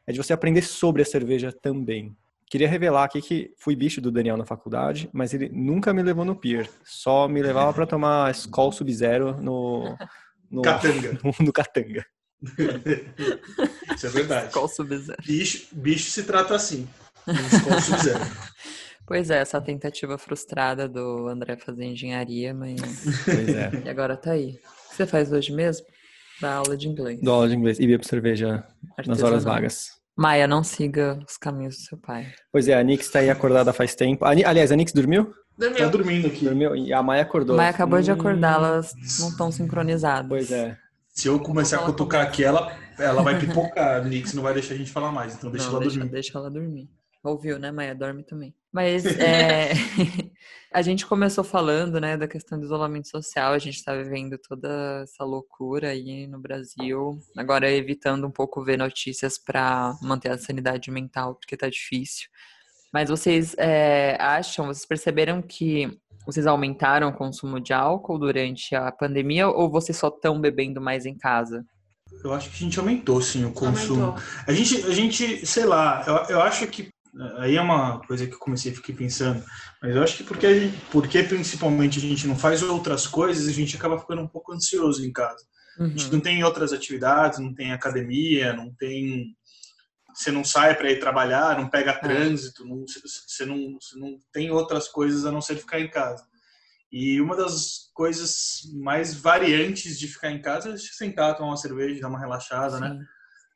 [0.06, 2.14] É de você aprender sobre a cerveja também.
[2.48, 6.24] Queria revelar aqui que fui bicho do Daniel na faculdade, mas ele nunca me levou
[6.24, 6.70] no pier.
[6.84, 9.96] Só me levava para tomar Skol Sub-Zero no,
[10.48, 10.62] no...
[10.62, 11.18] Catanga.
[11.24, 12.06] No, no Catanga.
[13.96, 14.46] Isso é verdade.
[14.46, 15.18] Skol Sub-Zero.
[15.26, 16.88] Bicho, bicho se trata assim.
[17.26, 18.20] Skol Sub-Zero.
[19.06, 22.80] Pois é, essa tentativa frustrada do André fazer engenharia, mas.
[23.24, 23.70] Pois é.
[23.84, 24.58] E agora tá aí.
[24.86, 25.86] O que você faz hoje mesmo?
[26.40, 27.20] Da aula de inglês.
[27.20, 28.66] Da aula de inglês e bebo cerveja
[28.96, 29.06] Artesanal.
[29.06, 29.90] nas horas vagas.
[30.16, 32.26] Maia, não siga os caminhos do seu pai.
[32.50, 34.24] Pois é, a Nix tá aí acordada faz tempo.
[34.24, 35.32] Aliás, a Nix dormiu?
[35.56, 35.78] Dormiu.
[35.78, 36.44] Tá dormindo aqui.
[36.44, 37.54] Dormiu e a Maia acordou.
[37.54, 38.02] A Maia acabou hum...
[38.02, 40.28] de acordar, elas não estão sincronizadas.
[40.28, 40.76] Pois é.
[41.08, 43.96] Se eu começar a cutucar aqui, ela, ela vai pipocar.
[43.96, 46.12] A Nix não vai deixar a gente falar mais, então deixa não, ela deixa, dormir.
[46.12, 46.90] Deixa ela dormir.
[47.22, 47.94] Ouviu, né, Maia?
[47.94, 48.54] Dorme também.
[48.72, 49.72] Mas é,
[50.72, 53.52] a gente começou falando, né, da questão do isolamento social.
[53.52, 57.18] A gente está vivendo toda essa loucura aí no Brasil.
[57.36, 62.28] Agora evitando um pouco ver notícias para manter a sanidade mental, porque tá difícil.
[62.92, 65.90] Mas vocês é, acham, vocês perceberam que
[66.26, 71.06] vocês aumentaram o consumo de álcool durante a pandemia ou vocês só estão bebendo mais
[71.06, 71.64] em casa?
[72.22, 74.04] Eu acho que a gente aumentou, sim, o consumo.
[74.04, 74.24] Aumentou.
[74.46, 76.88] A gente, a gente, sei lá, eu, eu acho que
[77.38, 79.42] Aí é uma coisa que eu comecei a ficar pensando,
[79.82, 83.76] mas eu acho que porque, porque principalmente a gente não faz outras coisas, a gente
[83.76, 85.44] acaba ficando um pouco ansioso em casa.
[85.78, 85.86] Uhum.
[85.86, 86.12] A gente uhum.
[86.12, 89.34] não tem outras atividades, não tem academia, não tem.
[90.14, 91.98] Você não sai para ir trabalhar, não pega é.
[91.98, 96.24] trânsito, não, você, não, você não tem outras coisas a não ser ficar em casa.
[96.90, 102.00] E uma das coisas mais variantes de ficar em casa é sentar, tomar uma cerveja,
[102.00, 102.88] dar uma relaxada, né?
[102.90, 102.98] Sim.
[102.98, 103.06] né?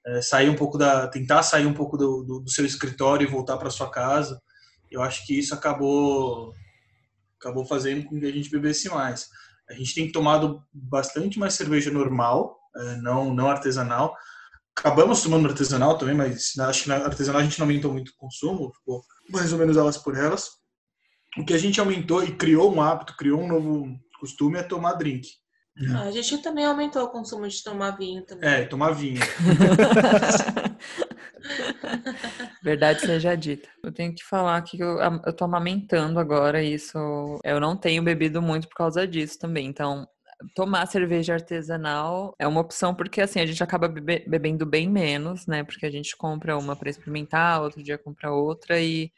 [0.06, 3.30] É, sair um pouco da tentar sair um pouco do, do, do seu escritório e
[3.30, 4.40] voltar para sua casa
[4.90, 6.54] eu acho que isso acabou
[7.40, 9.28] acabou fazendo com que a gente bebesse mais.
[9.68, 14.16] A gente tem tomado bastante mais cerveja normal é, não não artesanal.
[14.76, 18.16] Acabamos tomando artesanal também mas acho que na artesanal a gente não aumentou muito o
[18.16, 20.48] consumo ficou mais ou menos elas por elas.
[21.38, 24.94] O que a gente aumentou e criou um hábito criou um novo costume é tomar
[24.94, 25.28] drink
[25.88, 28.48] ah, a gente também aumentou o consumo de tomar vinho também.
[28.48, 29.20] É, tomar vinho.
[32.62, 33.68] Verdade seja dita.
[33.82, 36.98] Eu tenho que falar que eu, eu tô amamentando agora, isso.
[37.42, 39.66] Eu não tenho bebido muito por causa disso também.
[39.66, 40.06] Então,
[40.54, 45.46] tomar cerveja artesanal é uma opção porque assim a gente acaba bebe, bebendo bem menos,
[45.46, 45.64] né?
[45.64, 49.10] Porque a gente compra uma para experimentar, outro dia compra outra e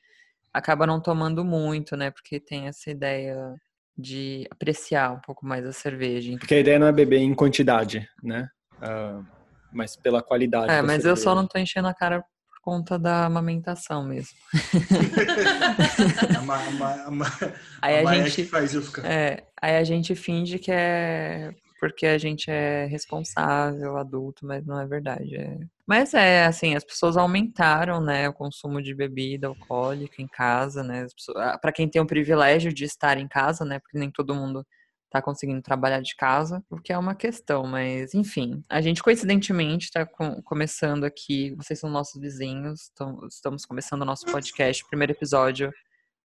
[0.53, 2.11] acaba não tomando muito, né?
[2.11, 3.55] Porque tem essa ideia
[3.96, 6.37] de apreciar um pouco mais a cerveja.
[6.38, 8.48] Porque a ideia não é beber em quantidade, né?
[8.78, 9.24] Uh,
[9.72, 10.72] mas pela qualidade.
[10.72, 11.09] É, mas cerveja.
[11.11, 14.37] eu só não tô enchendo a cara por conta da amamentação mesmo.
[17.81, 19.05] aí a, gente faz eu ficar.
[19.05, 24.79] É, aí a gente finge que é porque a gente é responsável, adulto, mas não
[24.79, 25.35] é verdade.
[25.35, 25.59] É...
[25.85, 31.09] Mas é assim, as pessoas aumentaram, né, o consumo de bebida alcoólica em casa, né?
[31.35, 33.81] Ah, Para quem tem o privilégio de estar em casa, né?
[33.81, 34.64] Porque nem todo mundo
[35.07, 39.87] está conseguindo trabalhar de casa, o que é uma questão, mas enfim, a gente coincidentemente
[39.87, 45.12] está com, começando aqui, vocês são nossos vizinhos, então, estamos começando o nosso podcast, primeiro
[45.12, 45.73] episódio,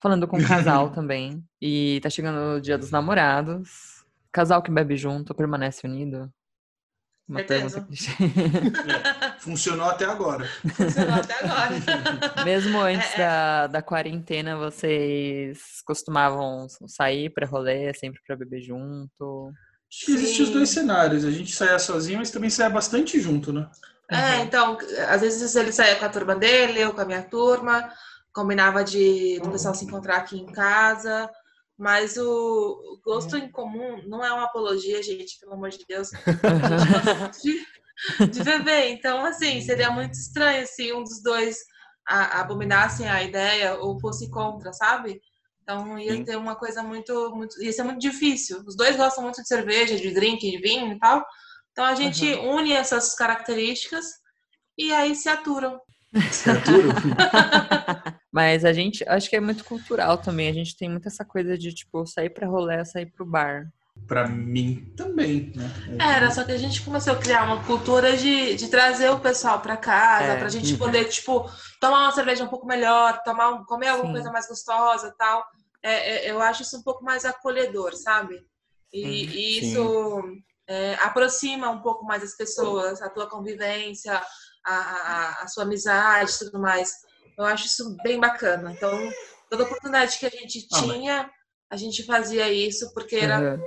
[0.01, 4.00] falando com um casal também, e tá chegando o dia dos namorados,
[4.33, 6.33] Casal que bebe junto permanece unido?
[7.29, 7.87] Uma Certeza.
[8.21, 10.45] É, funcionou até agora.
[10.75, 11.75] Funcionou até agora.
[12.45, 18.61] Mesmo antes é, é, da, da quarentena, vocês costumavam sair para rolê, sempre para beber
[18.61, 19.53] junto?
[20.09, 21.25] Existem os dois cenários.
[21.25, 23.69] A gente saia sozinho, mas também saia bastante junto, né?
[24.11, 24.77] É, então,
[25.09, 27.93] às vezes ele saía com a turma dele, eu com a minha turma,
[28.33, 31.31] combinava de do pessoal se encontrar aqui em casa.
[31.81, 36.11] Mas o, gosto em comum não é uma apologia, gente, pelo amor de Deus.
[37.43, 38.91] De, de beber.
[38.93, 41.59] Então, assim, seria muito estranho se um dos dois
[42.07, 45.21] a, abominassem a ideia ou fosse contra, sabe?
[45.63, 46.25] Então ia Sim.
[46.25, 47.63] ter uma coisa muito, muito.
[47.63, 48.63] ia ser muito difícil.
[48.67, 51.23] Os dois gostam muito de cerveja, de drink, de vinho e tal.
[51.73, 54.07] Então a gente une essas características
[54.77, 55.81] e aí se aturam.
[56.33, 56.91] Se aturam.
[58.33, 60.49] Mas a gente, acho que é muito cultural também.
[60.49, 63.69] A gente tem muito essa coisa de, tipo, sair pra rolê, sair pro bar.
[64.07, 65.69] Pra mim também, né?
[66.01, 69.61] Era, só que a gente começou a criar uma cultura de, de trazer o pessoal
[69.61, 70.37] pra casa, É.
[70.39, 74.13] pra gente poder, tipo, tomar uma cerveja um pouco melhor, tomar um- comer alguma Sim.
[74.15, 75.45] coisa mais gostosa e tal.
[75.83, 78.41] É, é, eu acho isso um pouco mais acolhedor, sabe?
[78.93, 80.23] E, e isso
[80.69, 84.21] é, aproxima um pouco mais as pessoas, a tua convivência,
[84.65, 86.91] a, a, a sua amizade e tudo mais.
[87.39, 88.73] Eu acho isso bem bacana.
[88.73, 88.91] Então,
[89.49, 91.31] toda oportunidade que a gente Ah, tinha,
[91.71, 93.61] a gente fazia isso porque era Aham.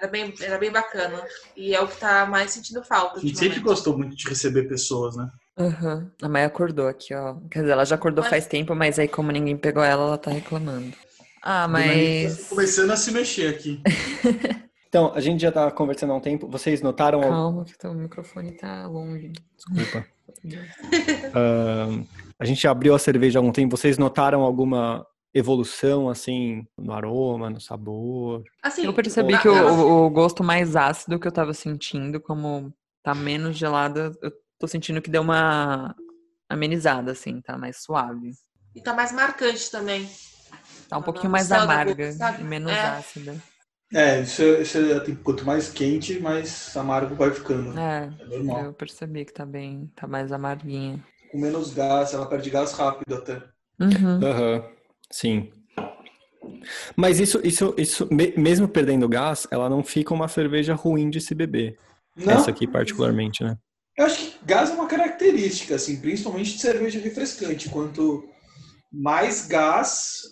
[0.00, 1.24] era bem, era bem bacana.
[1.56, 3.18] E é o que tá mais sentindo falta.
[3.18, 5.28] A gente sempre gostou muito de receber pessoas, né?
[5.58, 6.10] Aham.
[6.22, 7.36] A Maia acordou aqui, ó.
[7.50, 10.18] Quer dizer, ela já acordou Mas- faz tempo, mas aí como ninguém pegou ela, ela
[10.18, 10.94] tá reclamando.
[11.42, 12.42] Ah, mas...
[12.42, 13.80] tá Começando a se mexer aqui.
[14.88, 16.48] Então, a gente já tá conversando há um tempo.
[16.48, 17.20] Vocês notaram.
[17.20, 19.32] al- Calma, que teu microfone tá longe.
[19.54, 20.06] Desculpa.
[21.34, 22.04] Ahn,
[22.38, 23.76] a gente abriu a cerveja há algum tempo.
[23.76, 28.42] Vocês notaram alguma evolução, assim, no aroma, no sabor?
[28.62, 32.72] Assim, Eu percebi que o, o- gosto mais ácido que eu tava sentindo, como
[33.02, 35.94] tá menos gelada, eu tô sentindo que deu uma
[36.48, 38.32] amenizada, assim, tá mais suave.
[38.74, 40.08] E tá mais marcante também.
[40.88, 42.86] Tá um Ah, pouquinho mais amarga e menos É.
[42.86, 43.42] ácida.
[43.94, 47.78] É, isso, é- isso é, tipo, quanto mais quente, mais amargo vai ficando.
[47.78, 48.64] É, É normal.
[48.64, 51.02] eu percebi que tá bem, tá mais amarguinha.
[51.36, 53.42] Com menos gás, ela perde gás rápido até.
[53.78, 54.24] Uhum.
[54.24, 54.64] Aham,
[55.12, 55.50] sim.
[56.96, 61.20] Mas isso, isso, isso, me- mesmo perdendo gás, ela não fica uma cerveja ruim de
[61.20, 61.76] se beber.
[62.16, 63.58] Não, Essa aqui, particularmente, né?
[63.98, 67.68] eu acho que gás é uma característica, assim, principalmente de cerveja refrescante.
[67.68, 68.26] Quanto
[68.90, 70.22] mais gás,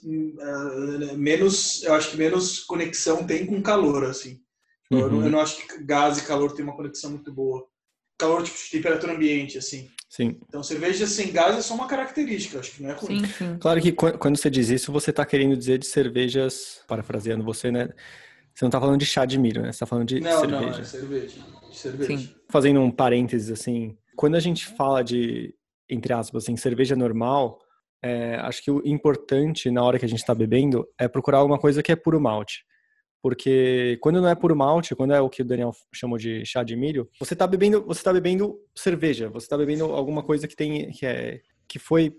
[0.41, 4.41] ah, menos, eu acho que menos conexão tem com calor, assim.
[4.91, 5.25] Eu, não- Uhum.
[5.27, 7.67] eu não acho que gás e calor tem uma conexão muito boa.
[8.19, 9.91] Calor, tipo, de temperatura ambiente, assim.
[10.15, 10.39] Sim.
[10.49, 13.25] Então, cerveja sem gás é só uma característica, acho que não é ruim.
[13.25, 13.59] Sim, sim.
[13.59, 17.69] Claro que quan- quando você diz isso, você tá querendo dizer de cervejas, parafraseando você,
[17.73, 17.89] né?
[18.55, 19.73] Você não tá falando de chá de milho, né?
[19.73, 20.71] Você tá falando de Não, cerveja.
[20.71, 21.41] não, é cerveja.
[21.69, 22.17] De cerveja.
[22.17, 22.29] Sim.
[22.49, 25.53] Fazendo um parênteses, assim, quando a gente fala de,
[25.91, 27.59] entre aspas, assim, cerveja normal,
[28.01, 31.59] é, acho que o importante na hora que a gente tá bebendo é procurar alguma
[31.59, 32.65] coisa que é puro malte.
[33.25, 36.63] Porque quando não é puro malte, quando é o que o Daniel chamou de chá
[36.63, 40.55] de milho, você tá bebendo, você tá bebendo cerveja, você tá bebendo alguma coisa que
[40.55, 42.15] tem que é que foi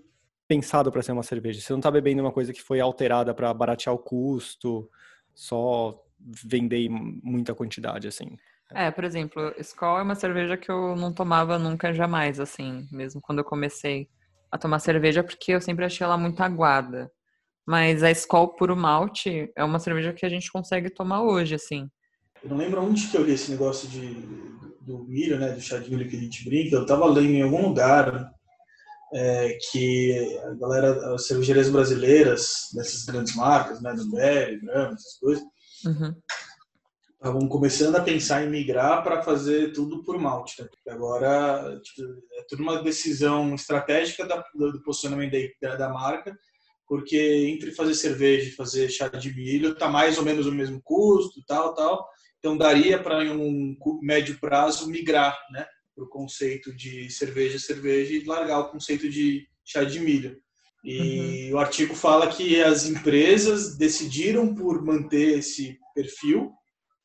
[0.48, 1.60] pensado para ser uma cerveja.
[1.60, 4.90] Você não tá bebendo uma coisa que foi alterada para baratear o custo,
[5.32, 8.36] só vender muita quantidade assim.
[8.72, 13.20] É, por exemplo, Skol é uma cerveja que eu não tomava nunca, jamais, assim, mesmo
[13.20, 14.08] quando eu comecei
[14.50, 17.12] a tomar cerveja, porque eu sempre achei ela muito aguada.
[17.66, 21.90] Mas a Skol Puro Malte é uma cerveja que a gente consegue tomar hoje, assim.
[22.42, 24.14] Eu não lembro onde que eu li esse negócio de,
[24.80, 25.50] do milho, né?
[25.50, 26.76] Do chá de milho que a gente brinca.
[26.76, 28.30] Eu tava lendo em algum lugar
[29.12, 33.92] é, que a galera, as cervejarias brasileiras, dessas grandes marcas, né?
[33.94, 35.44] Do Brahma, essas coisas,
[35.84, 36.14] Uhum.
[37.12, 40.62] estavam começando a pensar em migrar para fazer tudo por malte.
[40.62, 40.68] Né?
[40.88, 42.02] Agora tipo,
[42.38, 46.36] é tudo uma decisão estratégica da, do do posicionamento da, da marca,
[46.88, 47.16] porque
[47.48, 51.42] entre fazer cerveja e fazer chá de milho tá mais ou menos o mesmo custo,
[51.46, 52.08] tal, tal.
[52.38, 58.12] Então daria para em um médio prazo migrar, né, para o conceito de cerveja, cerveja
[58.14, 60.38] e largar o conceito de chá de milho.
[60.84, 66.52] E o artigo fala que as empresas decidiram por manter esse perfil,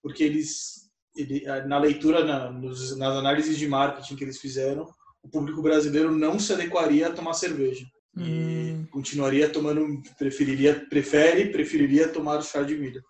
[0.04, 4.88] porque eles, ele- na leitura, na, nos, nas análises de marketing que eles fizeram,
[5.24, 7.84] o público brasileiro não se adequaria a tomar cerveja.
[8.18, 8.88] E Hum.
[8.92, 13.02] continuaria tomando, preferiria, prefere, preferiria tomar o chá de milho.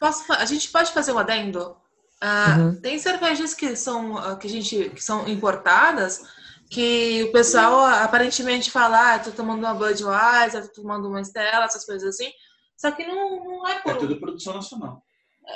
[0.00, 1.76] Posso a gente pode fazer um adendo?
[2.20, 2.80] Ah, Uhum.
[2.80, 6.22] Tem cervejas que são ah, que a gente que são importadas
[6.70, 11.66] que o pessoal ah, aparentemente fala, ah, tô tomando uma Budweiser, tô tomando uma Stella,
[11.66, 12.30] essas coisas assim.
[12.78, 15.02] Só que não, não é É por tudo produção nacional.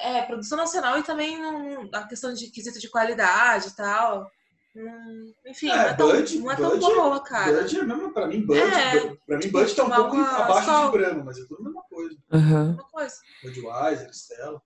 [0.03, 4.31] é, produção nacional e também não, a questão de quesito de qualidade e tal.
[4.77, 7.61] Hum, enfim, É, não é tão, Bud- não é tão Bud- boa, cara.
[7.63, 10.31] Bud é mesmo, pra mim, Bud, É, pra mim, tipo, Bud tá um pouco uma
[10.39, 12.17] abaixo de Brahma, mas é tudo a mesma coisa.
[12.33, 12.71] Uhum.
[12.75, 13.17] Uma coisa.
[13.43, 14.63] Budweiser, Stella.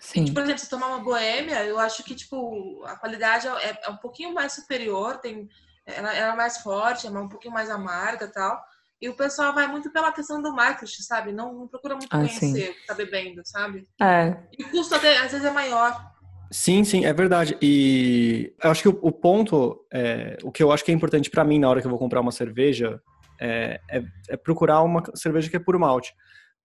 [0.00, 0.24] Sim.
[0.24, 3.90] Tipo, por exemplo, se tomar uma boêmia, eu acho que, tipo, a qualidade é, é
[3.90, 5.48] um pouquinho mais superior, tem,
[5.86, 8.60] ela, ela é mais forte, é um pouquinho mais amarga e tal.
[9.00, 11.30] E o pessoal vai muito pela questão do marketing, sabe?
[11.32, 12.70] Não, não procura muito Ah, conhecer sim.
[12.70, 13.88] o que tá bebendo, sabe?
[14.00, 16.07] É, E o custo até, às vezes é maior.
[16.50, 17.56] Sim, sim, é verdade.
[17.60, 21.30] E eu acho que o, o ponto, é, o que eu acho que é importante
[21.30, 23.00] pra mim na hora que eu vou comprar uma cerveja
[23.40, 26.12] é, é- é procurar uma cerveja que é puro malte.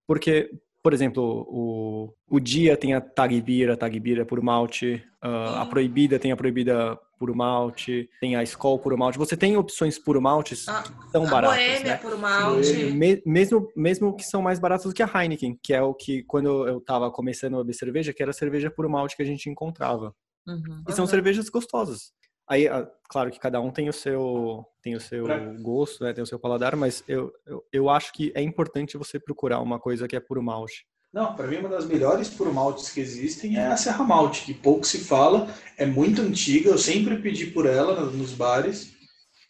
[0.08, 0.50] Porque,
[0.84, 5.04] por exemplo, o, o Dia tem a Tag Beer, a Tag Beer é puro malte,
[5.22, 5.66] ah, a.
[5.66, 9.18] Proibida tem a Proibida puro malte, tem a Skol puro malte.
[9.18, 11.98] Você tem opções puro maltes A, que são a baratas, boêmia né?
[11.98, 12.86] por malte.
[12.94, 16.24] Me- mesmo, mesmo que são mais baratas do que a Heineken, que é o que,
[16.24, 19.26] quando eu tava começando a beber cerveja, que era a cerveja puro malte que a
[19.26, 20.14] gente encontrava.
[20.48, 20.84] uhum.
[20.88, 21.12] E são Aham.
[21.12, 22.12] cervejas gostosas.
[22.48, 26.14] Aí, ah, claro que cada um tem o seu, tem o seu Pra- gosto, né,
[26.14, 29.80] tem o seu paladar, mas eu, eu, eu acho que é importante você procurar uma
[29.80, 30.86] coisa que é puro malte.
[31.12, 34.54] Não, para mim uma das melhores puro maltes que existem é a Serra Malte, que
[34.54, 38.92] pouco se fala, é muito antiga, eu sempre pedi por ela no- nos bares.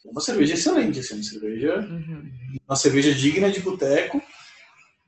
[0.06, 2.32] É uma cerveja excelente, assim, uma cerveja, Uhum.
[2.68, 4.22] uma cerveja digna de boteco,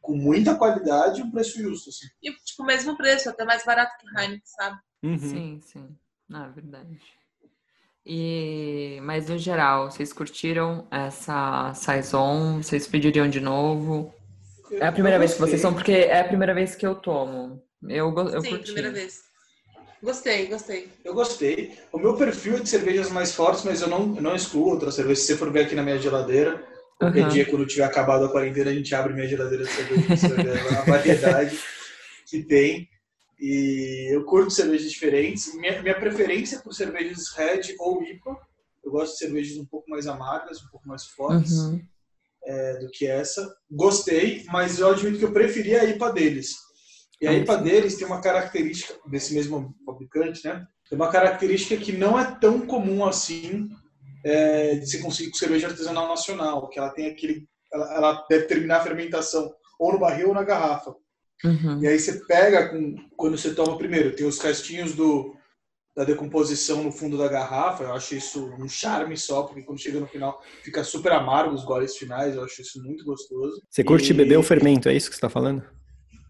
[0.02, 2.08] com muita qualidade e um preço justo, assim.
[2.24, 4.80] E, tipo, o mesmo preço, até mais barato que Heineken, sabe?
[5.04, 5.18] Uhum.
[5.18, 5.98] Sim, sim.
[6.30, 6.98] Não, é verdade.
[8.06, 12.58] E, mas no geral, vocês curtiram essa Saison?
[12.62, 14.14] Vocês pediriam de novo?
[14.80, 16.96] É a primeira Eu vez que vocês são, porque é a primeira vez que eu
[16.96, 17.62] tomo.
[17.88, 18.64] Eu, eu Sim, curti.
[18.66, 19.22] primeira vez.
[20.04, 20.90] Gostei, gostei.
[21.04, 21.78] Eu gostei.
[21.92, 24.94] O meu perfil é de cervejas mais fortes, mas eu não, eu não excluo outras
[24.96, 25.20] cervejas.
[25.20, 26.64] Se você for ver aqui na minha geladeira,
[27.00, 27.28] qualquer Uhum.
[27.30, 30.10] dia, quando tiver acabado a quarentena, a gente abre minha geladeira de cerveja.
[30.28, 31.60] Vai ver a variedade
[32.28, 32.88] que tem.
[33.40, 35.54] E eu curto cervejas diferentes.
[35.56, 38.38] Minha, minha preferência é por cervejas Red ou IPA.
[38.84, 41.82] Eu gosto de cervejas um pouco mais amargas, um pouco mais fortes Uhum.
[42.46, 43.46] é, do que essa.
[43.70, 46.56] Gostei, mas eu admito que eu preferi a IPA deles.
[47.20, 50.66] E a Ah, IPA deles tem uma característica, desse mesmo fabricante, né?
[50.90, 53.70] Tem uma característica que não é tão comum assim
[54.24, 57.48] é, de se conseguir com cerveja artesanal nacional, que ela tem aquele.
[57.74, 60.96] Ela, ela deve terminar a fermentação ou no barril ou na garrafa.
[61.44, 61.82] Uhum.
[61.84, 65.36] E aí você pega, com, quando você toma primeiro, tem os restinhos do,
[65.96, 67.84] da decomposição no fundo da garrafa.
[67.84, 71.64] Eu acho isso um charme só, porque quando chega no final fica super amargo os
[71.66, 72.36] goles finais.
[72.36, 73.62] Eu acho isso muito gostoso.
[73.70, 75.64] Você curte E- beber o fermento, é isso que você tá falando?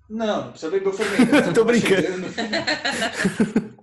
[0.09, 1.31] Não, não precisa beber o fermento.
[1.53, 2.27] Tô Tá brincando.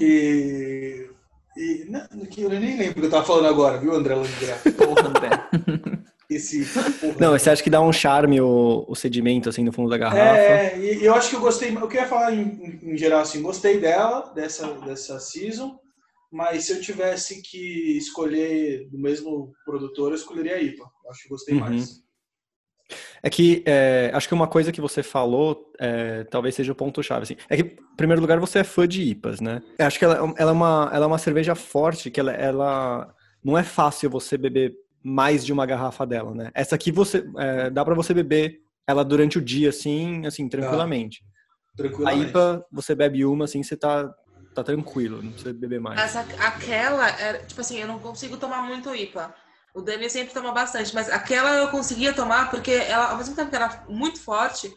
[0.00, 1.08] e.
[1.56, 4.70] e não, que eu nem lembro o que eu tava falando agora, viu, André Landgraf?
[4.72, 5.30] Porra, André.
[6.30, 6.64] Esse.
[7.00, 7.16] porra.
[7.18, 10.40] Não, você acha que dá um charme o, o sedimento, assim, no fundo da garrafa?
[10.40, 11.74] É, e eu acho que eu gostei.
[11.76, 15.76] Eu queria falar em, em- geral assim, gostei dela, dessa, dessa season,
[16.32, 20.84] mas se eu tivesse que escolher do mesmo produtor, eu escolheria a IPA.
[21.04, 21.60] Eu Acho que gostei Uhum.
[21.60, 22.00] mais.
[23.22, 27.22] É que é, acho que uma coisa que você falou é, talvez seja o ponto-chave.
[27.24, 27.36] Assim.
[27.48, 29.62] É que, em primeiro lugar, você é fã de IPAs, né?
[29.78, 33.14] Eu acho que ela, ela é, uma, ela é uma cerveja forte, que ela, ela
[33.44, 36.50] não é fácil você beber mais de uma garrafa dela, né?
[36.54, 41.22] Essa aqui você é, dá pra você beber ela durante o dia, assim, assim, tranquilamente.
[41.22, 42.30] A Tranquilamente.
[42.30, 44.12] IPA, você bebe uma, assim, você tá,
[44.54, 46.00] tá tranquilo, não precisa beber mais.
[46.00, 49.34] Essa, aquela, era, tipo assim, eu não consigo tomar muito IPA.
[49.72, 53.50] O Dani sempre toma bastante, mas aquela eu conseguia tomar porque ela, ao mesmo tempo
[53.50, 54.72] que ela era muito forte,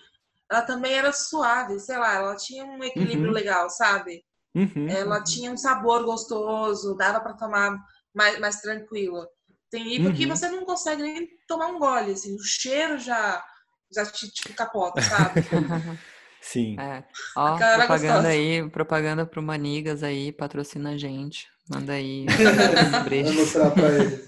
[0.50, 3.34] ela também era suave, sei lá, ela tinha um equilíbrio Uhum.
[3.34, 4.24] legal, sabe?
[4.56, 4.88] Uhum.
[4.88, 7.76] Ela tinha um sabor gostoso, dava pra tomar
[8.14, 9.28] mais, mais tranquilo.
[9.74, 10.30] Tem IPA que Uhum.
[10.36, 13.44] você não consegue nem tomar um gole, assim, o cheiro já,
[13.92, 15.42] já te, te capota, sabe?
[16.40, 16.80] Sim.
[16.80, 17.04] É.
[17.36, 18.28] Ó, propaganda gostosa.
[18.28, 21.48] aí, propaganda pro Manigas aí, patrocina a gente.
[21.74, 22.36] Manda aí os
[22.92, 23.36] Vou brechas.
[23.36, 24.24] mostrar pra ele.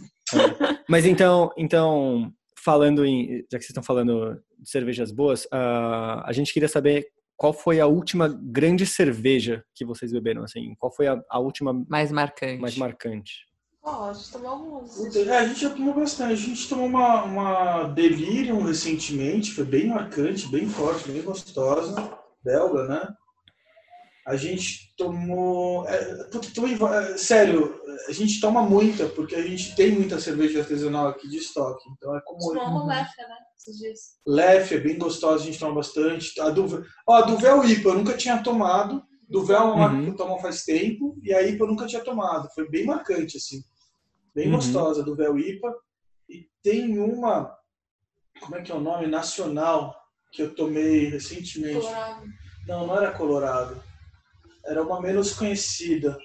[0.90, 2.34] Mas então, então,
[2.64, 7.06] falando em, já que vocês estão falando de cervejas boas, ah, a gente queria saber
[7.38, 11.72] qual foi a última grande cerveja que vocês beberam, assim, qual foi a, a última
[11.88, 12.60] Mais marcante.
[12.62, 13.45] mais marcante?
[13.86, 15.16] Ó, a gente tomou alguns.
[15.16, 16.34] É, a gente já tomou bastante.
[16.34, 21.96] A gente tomou uma, uma Delirium recentemente, foi bem marcante, bem forte, bem gostosa.
[22.44, 23.08] Belga, né?
[24.26, 25.88] A gente tomou.
[25.88, 26.28] É,
[27.14, 31.38] é, sério, a gente toma muita, porque a gente tem muita cerveja artesanal aqui de
[31.38, 31.88] estoque.
[31.96, 32.40] Então é como.
[32.40, 33.36] Tomou uma Lefia, né?
[33.56, 34.00] Esses dias.
[34.26, 36.40] Lef é bem gostosa, a gente toma bastante.
[36.42, 39.04] A Duvel, ó, a Duvel IPA eu nunca tinha tomado.
[39.30, 40.04] Duvel é uma marca Uhum.
[40.06, 42.50] que eu tomo faz tempo e a IPA eu nunca tinha tomado.
[42.56, 43.64] Foi bem marcante, assim.
[44.36, 44.56] Bem Uhum.
[44.58, 45.74] gostosa, a Duvel IPA.
[46.30, 47.56] E tem uma,
[48.42, 49.08] como é que é o nome?
[49.08, 49.96] Nacional,
[50.32, 51.80] que eu tomei recentemente.
[51.80, 52.26] Colorado.
[52.68, 53.82] Não, não era Colorado.
[54.66, 56.18] Era uma menos conhecida.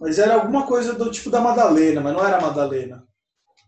[0.00, 3.06] Mas era alguma coisa do tipo da Madalena, mas não era Madalena.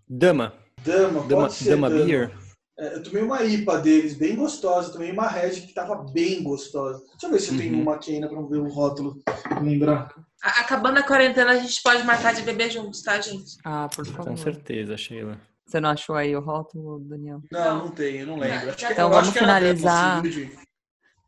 [0.08, 0.52] Dama,
[0.84, 2.32] Dama, pode Dama, ser Dama Beer.
[2.80, 4.90] É, eu tomei uma IPA deles, bem gostosa.
[4.90, 6.98] Tomei uma Red que tava bem gostosa.
[7.10, 7.82] Deixa eu ver se eu tenho Uhum.
[7.82, 9.20] uma aqui ainda pra ver o rótulo.
[9.62, 10.08] Lembrar.
[10.42, 13.58] Acabando a quarentena, a gente pode marcar de beber juntos, tá, gente?
[13.62, 14.24] Ah, por favor.
[14.30, 15.38] Com certeza, Sheila.
[15.66, 17.42] Você não achou aí o rótulo, Daniel?
[17.52, 18.70] Não, não tem, eu não lembro.
[18.70, 20.22] Acho que- Então eu vamos acho que era finalizar.
[20.22, 20.50] De-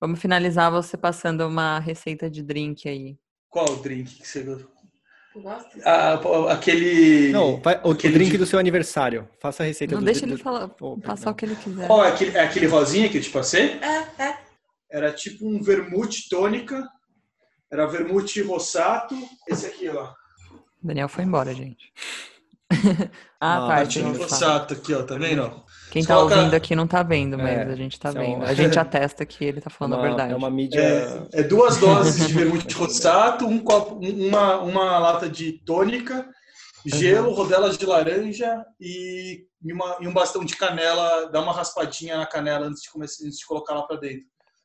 [0.00, 3.16] Vamos finalizar você passando uma receita de drink aí.
[3.48, 4.42] Qual o drink que você
[5.84, 6.20] Ah,
[6.50, 7.30] aquele.
[7.32, 9.28] Não, vai- o, aquele drink de- do seu aniversário.
[9.40, 11.86] Faça a receita Não do deixa do- ele falar, Oh, passar o que ele quiser.
[11.86, 13.78] Qual é aquele, é aquele rosinha que eu te passei?
[13.80, 14.38] É, é.
[14.90, 16.86] Era tipo um vermute tônica.
[17.70, 19.16] Era vermute rossato.
[19.48, 20.12] Esse aqui, ó.
[20.82, 21.92] Daniel foi embora, gente.
[23.40, 23.90] ah, Ah, tá.
[23.90, 24.18] fala.
[24.18, 25.02] rossato aqui, ó.
[25.02, 25.64] Tá vendo?
[25.92, 28.14] Quem tá Coloca- ouvindo aqui não tá vendo, mas É, a gente tá é um-
[28.14, 28.44] vendo.
[28.44, 30.32] A gente atesta que ele tá falando uma- a verdade.
[30.32, 30.80] É uma mídia.
[30.80, 32.32] É, é duas doses de
[32.66, 36.26] vermute rossato, um copo, um- uma, uma lata de tônica,
[36.86, 41.28] gelo, rodelas de laranja e, uma- e um bastão de canela.
[41.30, 44.24] Dá uma raspadinha na canela antes de, começar, antes de colocar lá pra dentro.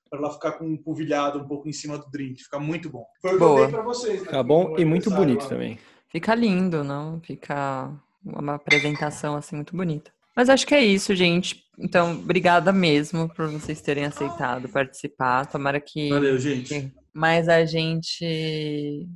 [0.10, 2.42] Pra ela ficar com um polvilhado um pouco em cima do drink.
[2.42, 3.06] Fica muito bom.
[3.22, 4.20] Foi o que eu dei pra vocês.
[4.22, 4.26] né?
[4.28, 5.50] Fica bom e muito bonito lá.
[5.50, 5.78] também.
[6.08, 7.20] Fica lindo, não?
[7.20, 7.92] Fica
[8.26, 10.10] uma apresentação assim muito bonita.
[10.38, 11.64] Mas acho que é isso, gente.
[11.80, 15.48] Então, obrigada mesmo por vocês terem aceitado participar.
[15.48, 16.94] Tomara que Valeu, gente.
[17.12, 19.08] Mas a gente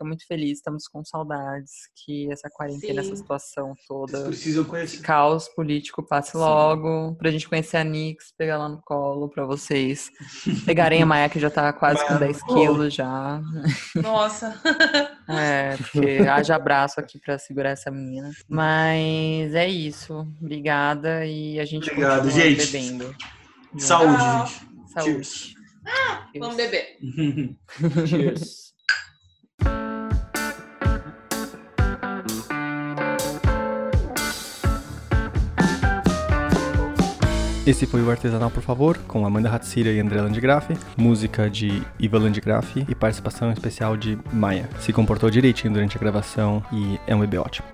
[0.00, 3.08] fica muito feliz, estamos com saudades que essa quarentena, Sim.
[3.08, 5.02] essa situação Vocês toda, precisam esse conhecer.
[5.02, 10.10] caos político passe logo, pra gente conhecer a Nix, pegar lá no colo, pra vocês
[10.64, 12.60] pegarem a Maia que já tá quase com Maia no 10 colo.
[12.60, 13.40] quilos já.
[13.96, 14.60] Nossa.
[15.32, 18.32] É, porque haja abraço aqui pra segurar essa menina.
[18.48, 20.26] Mas é isso.
[20.40, 22.66] Obrigada e a gente Obrigado, gente.
[22.66, 23.14] bebendo.
[23.78, 24.92] Saúde, gente.
[24.92, 25.24] Saúde.
[25.24, 25.54] Cheers.
[26.36, 26.96] Vamos beber.
[28.08, 28.69] Cheers.
[37.70, 42.18] Esse foi o Artesanal, por favor, com Amanda Hatsira e André Landgraf, música de Iva
[42.18, 44.68] Landgraf e participação especial de Maia.
[44.80, 47.68] Se comportou direitinho durante a gravação e é um bebê ótimo.